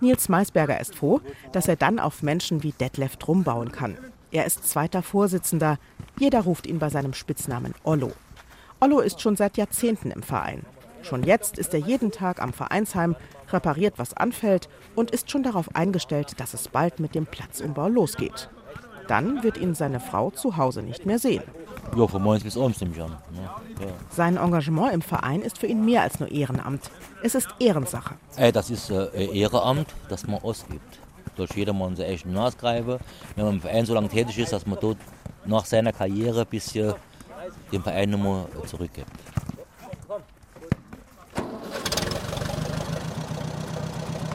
Nils 0.00 0.30
Maisberger 0.30 0.80
ist 0.80 0.94
froh, 0.94 1.20
dass 1.52 1.68
er 1.68 1.76
dann 1.76 1.98
auf 1.98 2.22
Menschen 2.22 2.62
wie 2.62 2.72
Detlef 2.72 3.16
Drum 3.16 3.44
bauen 3.44 3.70
kann. 3.72 3.98
Er 4.30 4.44
ist 4.44 4.68
zweiter 4.68 5.02
Vorsitzender. 5.02 5.78
Jeder 6.18 6.42
ruft 6.42 6.66
ihn 6.66 6.78
bei 6.78 6.90
seinem 6.90 7.14
Spitznamen 7.14 7.74
Ollo. 7.84 8.12
Ollo 8.80 9.00
ist 9.00 9.20
schon 9.20 9.36
seit 9.36 9.56
Jahrzehnten 9.56 10.10
im 10.10 10.22
Verein. 10.22 10.64
Schon 11.02 11.22
jetzt 11.22 11.58
ist 11.58 11.72
er 11.72 11.80
jeden 11.80 12.10
Tag 12.10 12.42
am 12.42 12.52
Vereinsheim, 12.52 13.16
repariert, 13.50 13.94
was 13.96 14.14
anfällt 14.14 14.68
und 14.94 15.10
ist 15.10 15.30
schon 15.30 15.42
darauf 15.42 15.74
eingestellt, 15.74 16.38
dass 16.38 16.52
es 16.52 16.68
bald 16.68 17.00
mit 17.00 17.14
dem 17.14 17.26
Platzumbau 17.26 17.88
losgeht. 17.88 18.50
Dann 19.06 19.42
wird 19.42 19.56
ihn 19.56 19.74
seine 19.74 20.00
Frau 20.00 20.30
zu 20.30 20.58
Hause 20.58 20.82
nicht 20.82 21.06
mehr 21.06 21.18
sehen. 21.18 21.42
Ja, 21.96 22.06
von 22.06 22.22
morgens 22.22 22.44
bis 22.44 22.58
abends 22.58 22.80
nehme 22.82 22.94
ich 22.94 23.02
an. 23.02 23.16
Ja, 23.34 23.86
ja. 23.86 23.92
Sein 24.10 24.36
Engagement 24.36 24.92
im 24.92 25.00
Verein 25.00 25.40
ist 25.40 25.56
für 25.56 25.66
ihn 25.66 25.84
mehr 25.84 26.02
als 26.02 26.20
nur 26.20 26.30
Ehrenamt. 26.30 26.90
Es 27.22 27.34
ist 27.34 27.48
Ehrensache. 27.58 28.16
Ey, 28.36 28.52
das 28.52 28.68
ist 28.68 28.90
äh, 28.90 29.06
Ehrenamt, 29.32 29.86
das 30.10 30.26
man 30.26 30.42
ausgibt. 30.42 30.98
Durch 31.38 31.52
jedermann 31.52 31.94
seine 31.96 32.08
echten 32.10 32.34
Maßgreife. 32.34 32.98
Wenn 33.36 33.44
man 33.44 33.54
im 33.54 33.60
Verein 33.60 33.86
so 33.86 33.94
lange 33.94 34.08
tätig 34.08 34.38
ist, 34.38 34.52
dass 34.52 34.66
man 34.66 34.78
dort 34.80 34.98
nach 35.46 35.64
seiner 35.64 35.92
Karriere 35.92 36.40
ein 36.40 36.46
bisschen 36.46 36.94
dem 37.72 37.82
Verein 37.82 38.10
nochmal 38.10 38.46
zurückgibt. 38.66 39.08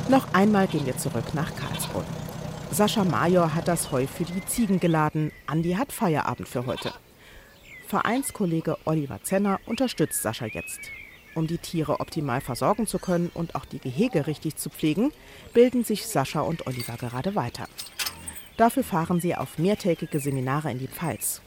Noch 0.07 0.33
einmal 0.33 0.67
gehen 0.67 0.85
wir 0.85 0.97
zurück 0.97 1.33
nach 1.33 1.53
Karlsbrunn. 1.55 2.05
Sascha 2.71 3.03
Major 3.03 3.53
hat 3.53 3.67
das 3.67 3.91
Heu 3.91 4.07
für 4.07 4.23
die 4.23 4.45
Ziegen 4.45 4.79
geladen. 4.79 5.31
Andi 5.45 5.73
hat 5.73 5.91
Feierabend 5.91 6.47
für 6.47 6.65
heute. 6.65 6.93
Vereinskollege 7.87 8.77
Oliver 8.85 9.21
Zenner 9.23 9.59
unterstützt 9.65 10.21
Sascha 10.21 10.45
jetzt. 10.45 10.79
Um 11.35 11.47
die 11.47 11.57
Tiere 11.57 11.99
optimal 11.99 12.41
versorgen 12.41 12.85
zu 12.85 12.99
können 12.99 13.31
und 13.33 13.55
auch 13.55 13.65
die 13.65 13.79
Gehege 13.79 14.27
richtig 14.27 14.55
zu 14.55 14.69
pflegen, 14.69 15.11
bilden 15.53 15.83
sich 15.83 16.05
Sascha 16.05 16.41
und 16.41 16.67
Oliver 16.67 16.95
gerade 16.97 17.35
weiter. 17.35 17.67
Dafür 18.57 18.83
fahren 18.83 19.19
sie 19.19 19.35
auf 19.35 19.57
mehrtägige 19.57 20.19
Seminare 20.19 20.71
in 20.71 20.79
die 20.79 20.87
Pfalz. 20.87 21.41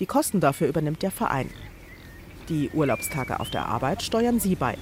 Die 0.00 0.06
Kosten 0.06 0.40
dafür 0.40 0.68
übernimmt 0.68 1.02
der 1.02 1.10
Verein. 1.10 1.50
Die 2.48 2.70
Urlaubstage 2.70 3.40
auf 3.40 3.50
der 3.50 3.66
Arbeit 3.66 4.02
steuern 4.02 4.40
sie 4.40 4.54
bei. 4.54 4.78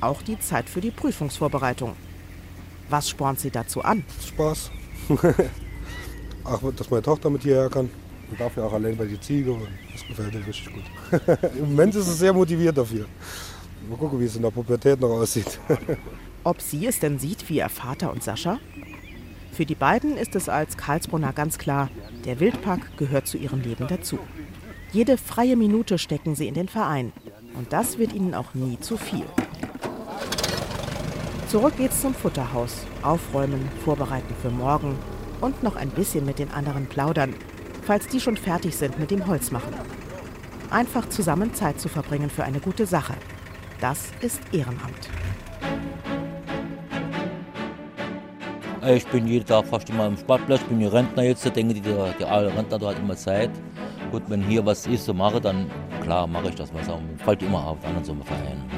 Auch 0.00 0.22
die 0.22 0.38
Zeit 0.40 0.68
für 0.68 0.80
die 0.80 0.90
Prüfungsvorbereitung. 0.90 1.94
Was 2.88 3.08
spornt 3.08 3.38
sie 3.38 3.50
dazu 3.50 3.82
an? 3.82 4.04
Spaß. 4.26 4.70
Ach, 6.44 6.60
dass 6.76 6.90
meine 6.90 7.02
Tochter 7.02 7.30
mit 7.30 7.42
hierher 7.42 7.70
kann. 7.70 7.88
Und 8.30 8.40
dafür 8.40 8.64
auch 8.66 8.72
allein 8.72 8.96
bei 8.96 9.04
die 9.04 9.20
Ziege. 9.20 9.56
Das 9.92 10.06
gefällt 10.06 10.34
ihr 10.34 10.46
richtig 10.46 10.70
gut. 10.72 10.84
Im 11.58 11.70
Moment 11.70 11.94
ist 11.94 12.08
es 12.08 12.18
sehr 12.18 12.32
motiviert 12.32 12.76
dafür. 12.76 13.06
Mal 13.88 13.96
gucken, 13.96 14.18
wie 14.18 14.24
es 14.24 14.36
in 14.36 14.42
der 14.42 14.50
Pubertät 14.50 15.00
noch 15.00 15.10
aussieht. 15.10 15.58
Ob 16.44 16.60
sie 16.60 16.86
es 16.86 17.00
denn 17.00 17.18
sieht 17.18 17.48
wie 17.48 17.56
ihr 17.56 17.68
Vater 17.68 18.12
und 18.12 18.22
Sascha? 18.22 18.58
Für 19.52 19.66
die 19.66 19.74
beiden 19.74 20.16
ist 20.16 20.34
es 20.34 20.48
als 20.48 20.76
Karlsbrunner 20.76 21.32
ganz 21.32 21.58
klar, 21.58 21.90
der 22.24 22.40
Wildpark 22.40 22.96
gehört 22.96 23.26
zu 23.26 23.36
ihrem 23.36 23.60
Leben 23.60 23.86
dazu. 23.86 24.18
Jede 24.92 25.16
freie 25.16 25.56
Minute 25.56 25.98
stecken 25.98 26.34
sie 26.34 26.48
in 26.48 26.54
den 26.54 26.68
Verein. 26.68 27.12
Und 27.56 27.72
das 27.72 27.98
wird 27.98 28.12
ihnen 28.12 28.34
auch 28.34 28.54
nie 28.54 28.78
zu 28.80 28.96
viel. 28.96 29.24
Zurück 31.48 31.76
geht's 31.76 32.00
zum 32.00 32.14
Futterhaus. 32.14 32.84
Aufräumen, 33.02 33.68
vorbereiten 33.84 34.34
für 34.42 34.50
morgen 34.50 34.96
und 35.40 35.62
noch 35.62 35.76
ein 35.76 35.90
bisschen 35.90 36.26
mit 36.26 36.38
den 36.38 36.50
anderen 36.50 36.86
plaudern, 36.86 37.34
falls 37.84 38.06
die 38.08 38.20
schon 38.20 38.36
fertig 38.36 38.76
sind 38.76 38.98
mit 38.98 39.10
dem 39.10 39.26
Holzmachen. 39.26 39.74
Einfach 40.70 41.08
zusammen 41.08 41.54
Zeit 41.54 41.80
zu 41.80 41.88
verbringen 41.88 42.30
für 42.30 42.44
eine 42.44 42.60
gute 42.60 42.86
Sache. 42.86 43.14
Das 43.80 44.10
ist 44.20 44.40
Ehrenamt. 44.52 45.10
Ich 48.86 49.06
bin 49.06 49.26
jeden 49.26 49.46
Tag 49.46 49.66
fast 49.66 49.88
immer 49.88 50.04
am 50.04 50.16
Sportplatz, 50.16 50.60
ich 50.60 50.66
bin 50.66 50.80
ja 50.80 50.90
Rentner 50.90 51.22
jetzt, 51.22 51.44
denke 51.56 51.72
die, 51.74 51.80
die 51.80 52.24
alle 52.24 52.54
Rentner, 52.54 52.78
da 52.78 52.88
hat 52.88 52.98
immer 52.98 53.16
Zeit. 53.16 53.50
Gut, 54.10 54.22
wenn 54.28 54.42
hier 54.42 54.64
was 54.64 54.86
ist, 54.86 55.06
so 55.06 55.14
mache, 55.14 55.40
dann 55.40 55.70
klar 56.02 56.26
mache 56.26 56.50
ich 56.50 56.54
das, 56.54 56.72
was 56.74 56.88
auch, 56.90 57.00
fällt 57.24 57.42
immer 57.42 57.66
auf, 57.66 57.82
anderen 57.84 58.04
so 58.04 58.14
Verein. 58.24 58.58
Ne? 58.68 58.73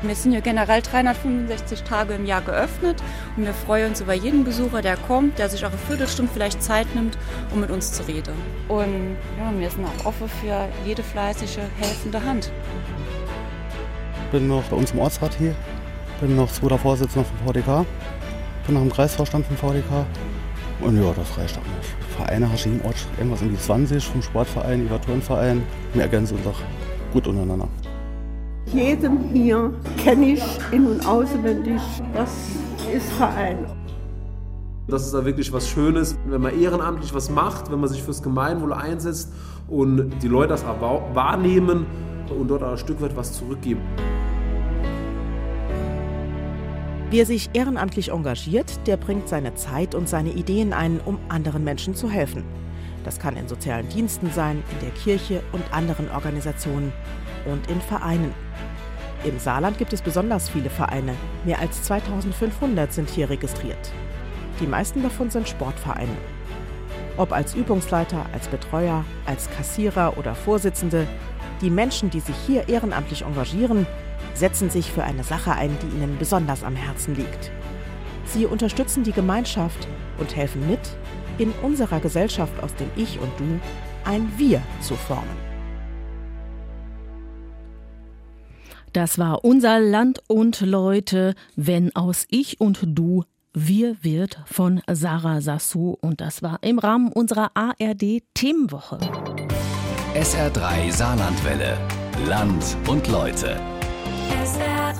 Wir 0.00 0.14
sind 0.14 0.32
ja 0.32 0.38
generell 0.38 0.80
365 0.80 1.82
Tage 1.82 2.14
im 2.14 2.24
Jahr 2.24 2.40
geöffnet 2.40 3.02
und 3.36 3.44
wir 3.44 3.52
freuen 3.52 3.88
uns 3.88 4.00
über 4.00 4.14
jeden 4.14 4.44
Besucher, 4.44 4.80
der 4.80 4.96
kommt, 4.96 5.40
der 5.40 5.48
sich 5.48 5.64
auch 5.66 5.70
eine 5.70 5.78
Viertelstunde 5.78 6.30
vielleicht 6.32 6.62
Zeit 6.62 6.86
nimmt, 6.94 7.18
um 7.52 7.60
mit 7.60 7.70
uns 7.70 7.92
zu 7.92 8.06
reden. 8.06 8.34
Und 8.68 9.16
ja, 9.36 9.58
wir 9.58 9.68
sind 9.68 9.84
auch 9.84 10.06
offen 10.06 10.28
für 10.28 10.68
jede 10.86 11.02
fleißige, 11.02 11.58
helfende 11.80 12.24
Hand. 12.24 12.52
Ich 14.26 14.30
bin 14.30 14.46
noch 14.46 14.62
bei 14.64 14.76
uns 14.76 14.92
im 14.92 15.00
Ortsrat 15.00 15.34
hier, 15.34 15.56
bin 16.20 16.36
noch 16.36 16.52
zweiter 16.52 16.78
Vorsitzender 16.78 17.26
vom 17.26 17.48
VDK, 17.48 17.84
bin 18.66 18.76
noch 18.76 18.82
im 18.82 18.92
Kreisvorstand 18.92 19.46
vom 19.46 19.56
VDK 19.56 20.06
und 20.80 21.02
ja, 21.02 21.12
das 21.12 21.36
reicht 21.36 21.58
auch 21.58 21.76
nicht. 21.76 21.96
Vereine 22.16 22.52
hast 22.52 22.66
du 22.66 22.68
im 22.68 22.84
Ort 22.84 23.04
irgendwas 23.16 23.42
um 23.42 23.50
die 23.50 23.58
20, 23.58 24.04
vom 24.04 24.22
Sportverein 24.22 24.86
über 24.86 25.00
Turnverein. 25.00 25.64
Wir 25.92 26.02
ergänzen 26.02 26.36
uns 26.36 26.46
auch 26.46 26.60
gut 27.12 27.26
untereinander. 27.26 27.68
Jedem 28.72 29.18
hier 29.32 29.72
kenne 29.96 30.34
ich 30.34 30.42
in- 30.72 30.86
und 30.86 31.06
auswendig. 31.06 31.80
Das 32.12 32.30
ist 32.94 33.10
Verein. 33.12 33.58
Das 34.88 35.04
ist 35.04 35.14
da 35.14 35.24
wirklich 35.24 35.52
was 35.52 35.68
Schönes, 35.68 36.16
wenn 36.26 36.42
man 36.42 36.58
ehrenamtlich 36.58 37.14
was 37.14 37.30
macht, 37.30 37.70
wenn 37.70 37.80
man 37.80 37.88
sich 37.88 38.02
fürs 38.02 38.22
Gemeinwohl 38.22 38.72
einsetzt 38.72 39.32
und 39.68 40.10
die 40.22 40.28
Leute 40.28 40.48
das 40.48 40.64
auch 40.64 41.14
wahrnehmen 41.14 41.86
und 42.38 42.48
dort 42.48 42.62
auch 42.62 42.72
ein 42.72 42.78
Stück 42.78 43.00
weit 43.00 43.16
was 43.16 43.32
zurückgeben. 43.32 43.80
Wer 47.10 47.24
sich 47.24 47.48
ehrenamtlich 47.54 48.10
engagiert, 48.10 48.86
der 48.86 48.98
bringt 48.98 49.28
seine 49.28 49.54
Zeit 49.54 49.94
und 49.94 50.10
seine 50.10 50.30
Ideen 50.30 50.74
ein, 50.74 51.00
um 51.06 51.18
anderen 51.30 51.64
Menschen 51.64 51.94
zu 51.94 52.10
helfen. 52.10 52.44
Das 53.04 53.18
kann 53.18 53.36
in 53.36 53.48
sozialen 53.48 53.88
Diensten 53.88 54.30
sein, 54.30 54.62
in 54.72 54.86
der 54.86 54.90
Kirche 54.90 55.42
und 55.52 55.62
anderen 55.72 56.10
Organisationen 56.10 56.92
und 57.48 57.70
in 57.70 57.80
Vereinen. 57.80 58.34
Im 59.24 59.38
Saarland 59.38 59.78
gibt 59.78 59.92
es 59.92 60.02
besonders 60.02 60.48
viele 60.48 60.70
Vereine. 60.70 61.14
Mehr 61.44 61.58
als 61.58 61.82
2500 61.82 62.92
sind 62.92 63.10
hier 63.10 63.30
registriert. 63.30 63.92
Die 64.60 64.66
meisten 64.66 65.02
davon 65.02 65.30
sind 65.30 65.48
Sportvereine. 65.48 66.16
Ob 67.16 67.32
als 67.32 67.54
Übungsleiter, 67.54 68.26
als 68.32 68.46
Betreuer, 68.46 69.04
als 69.26 69.50
Kassierer 69.50 70.16
oder 70.18 70.34
Vorsitzende, 70.34 71.06
die 71.60 71.70
Menschen, 71.70 72.10
die 72.10 72.20
sich 72.20 72.36
hier 72.46 72.68
ehrenamtlich 72.68 73.22
engagieren, 73.22 73.86
setzen 74.34 74.70
sich 74.70 74.92
für 74.92 75.02
eine 75.02 75.24
Sache 75.24 75.52
ein, 75.52 75.76
die 75.82 75.96
ihnen 75.96 76.16
besonders 76.18 76.62
am 76.62 76.76
Herzen 76.76 77.16
liegt. 77.16 77.50
Sie 78.24 78.46
unterstützen 78.46 79.02
die 79.02 79.12
Gemeinschaft 79.12 79.88
und 80.18 80.36
helfen 80.36 80.68
mit, 80.68 80.80
in 81.38 81.52
unserer 81.62 81.98
Gesellschaft 81.98 82.62
aus 82.62 82.74
dem 82.76 82.90
Ich 82.94 83.18
und 83.18 83.30
Du 83.38 83.60
ein 84.04 84.32
Wir 84.36 84.62
zu 84.80 84.94
formen. 84.94 85.47
Das 88.92 89.18
war 89.18 89.44
unser 89.44 89.80
Land 89.80 90.22
und 90.28 90.60
Leute, 90.60 91.34
wenn 91.56 91.94
aus 91.94 92.26
Ich 92.28 92.60
und 92.60 92.80
Du 92.84 93.24
wir 93.54 93.96
wird 94.02 94.38
von 94.46 94.82
Sarah 94.88 95.40
Sassou 95.40 95.96
und 96.00 96.20
das 96.20 96.42
war 96.42 96.58
im 96.62 96.78
Rahmen 96.78 97.10
unserer 97.10 97.50
ARD 97.54 98.22
Themenwoche. 98.34 98.98
SR3 100.14 100.92
Saarlandwelle. 100.92 101.76
Land 102.26 102.76
und 102.86 103.08
Leute. 103.08 103.58
SR3. 104.44 104.94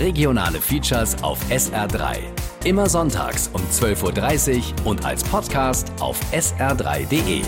Regionale 0.00 0.60
Features 0.60 1.22
auf 1.22 1.38
SR3. 1.48 2.18
Immer 2.64 2.88
sonntags 2.88 3.48
um 3.52 3.62
12.30 3.62 4.56
Uhr 4.58 4.86
und 4.86 5.06
als 5.06 5.22
Podcast 5.24 5.92
auf 6.00 6.20
sr3.de. 6.32 7.42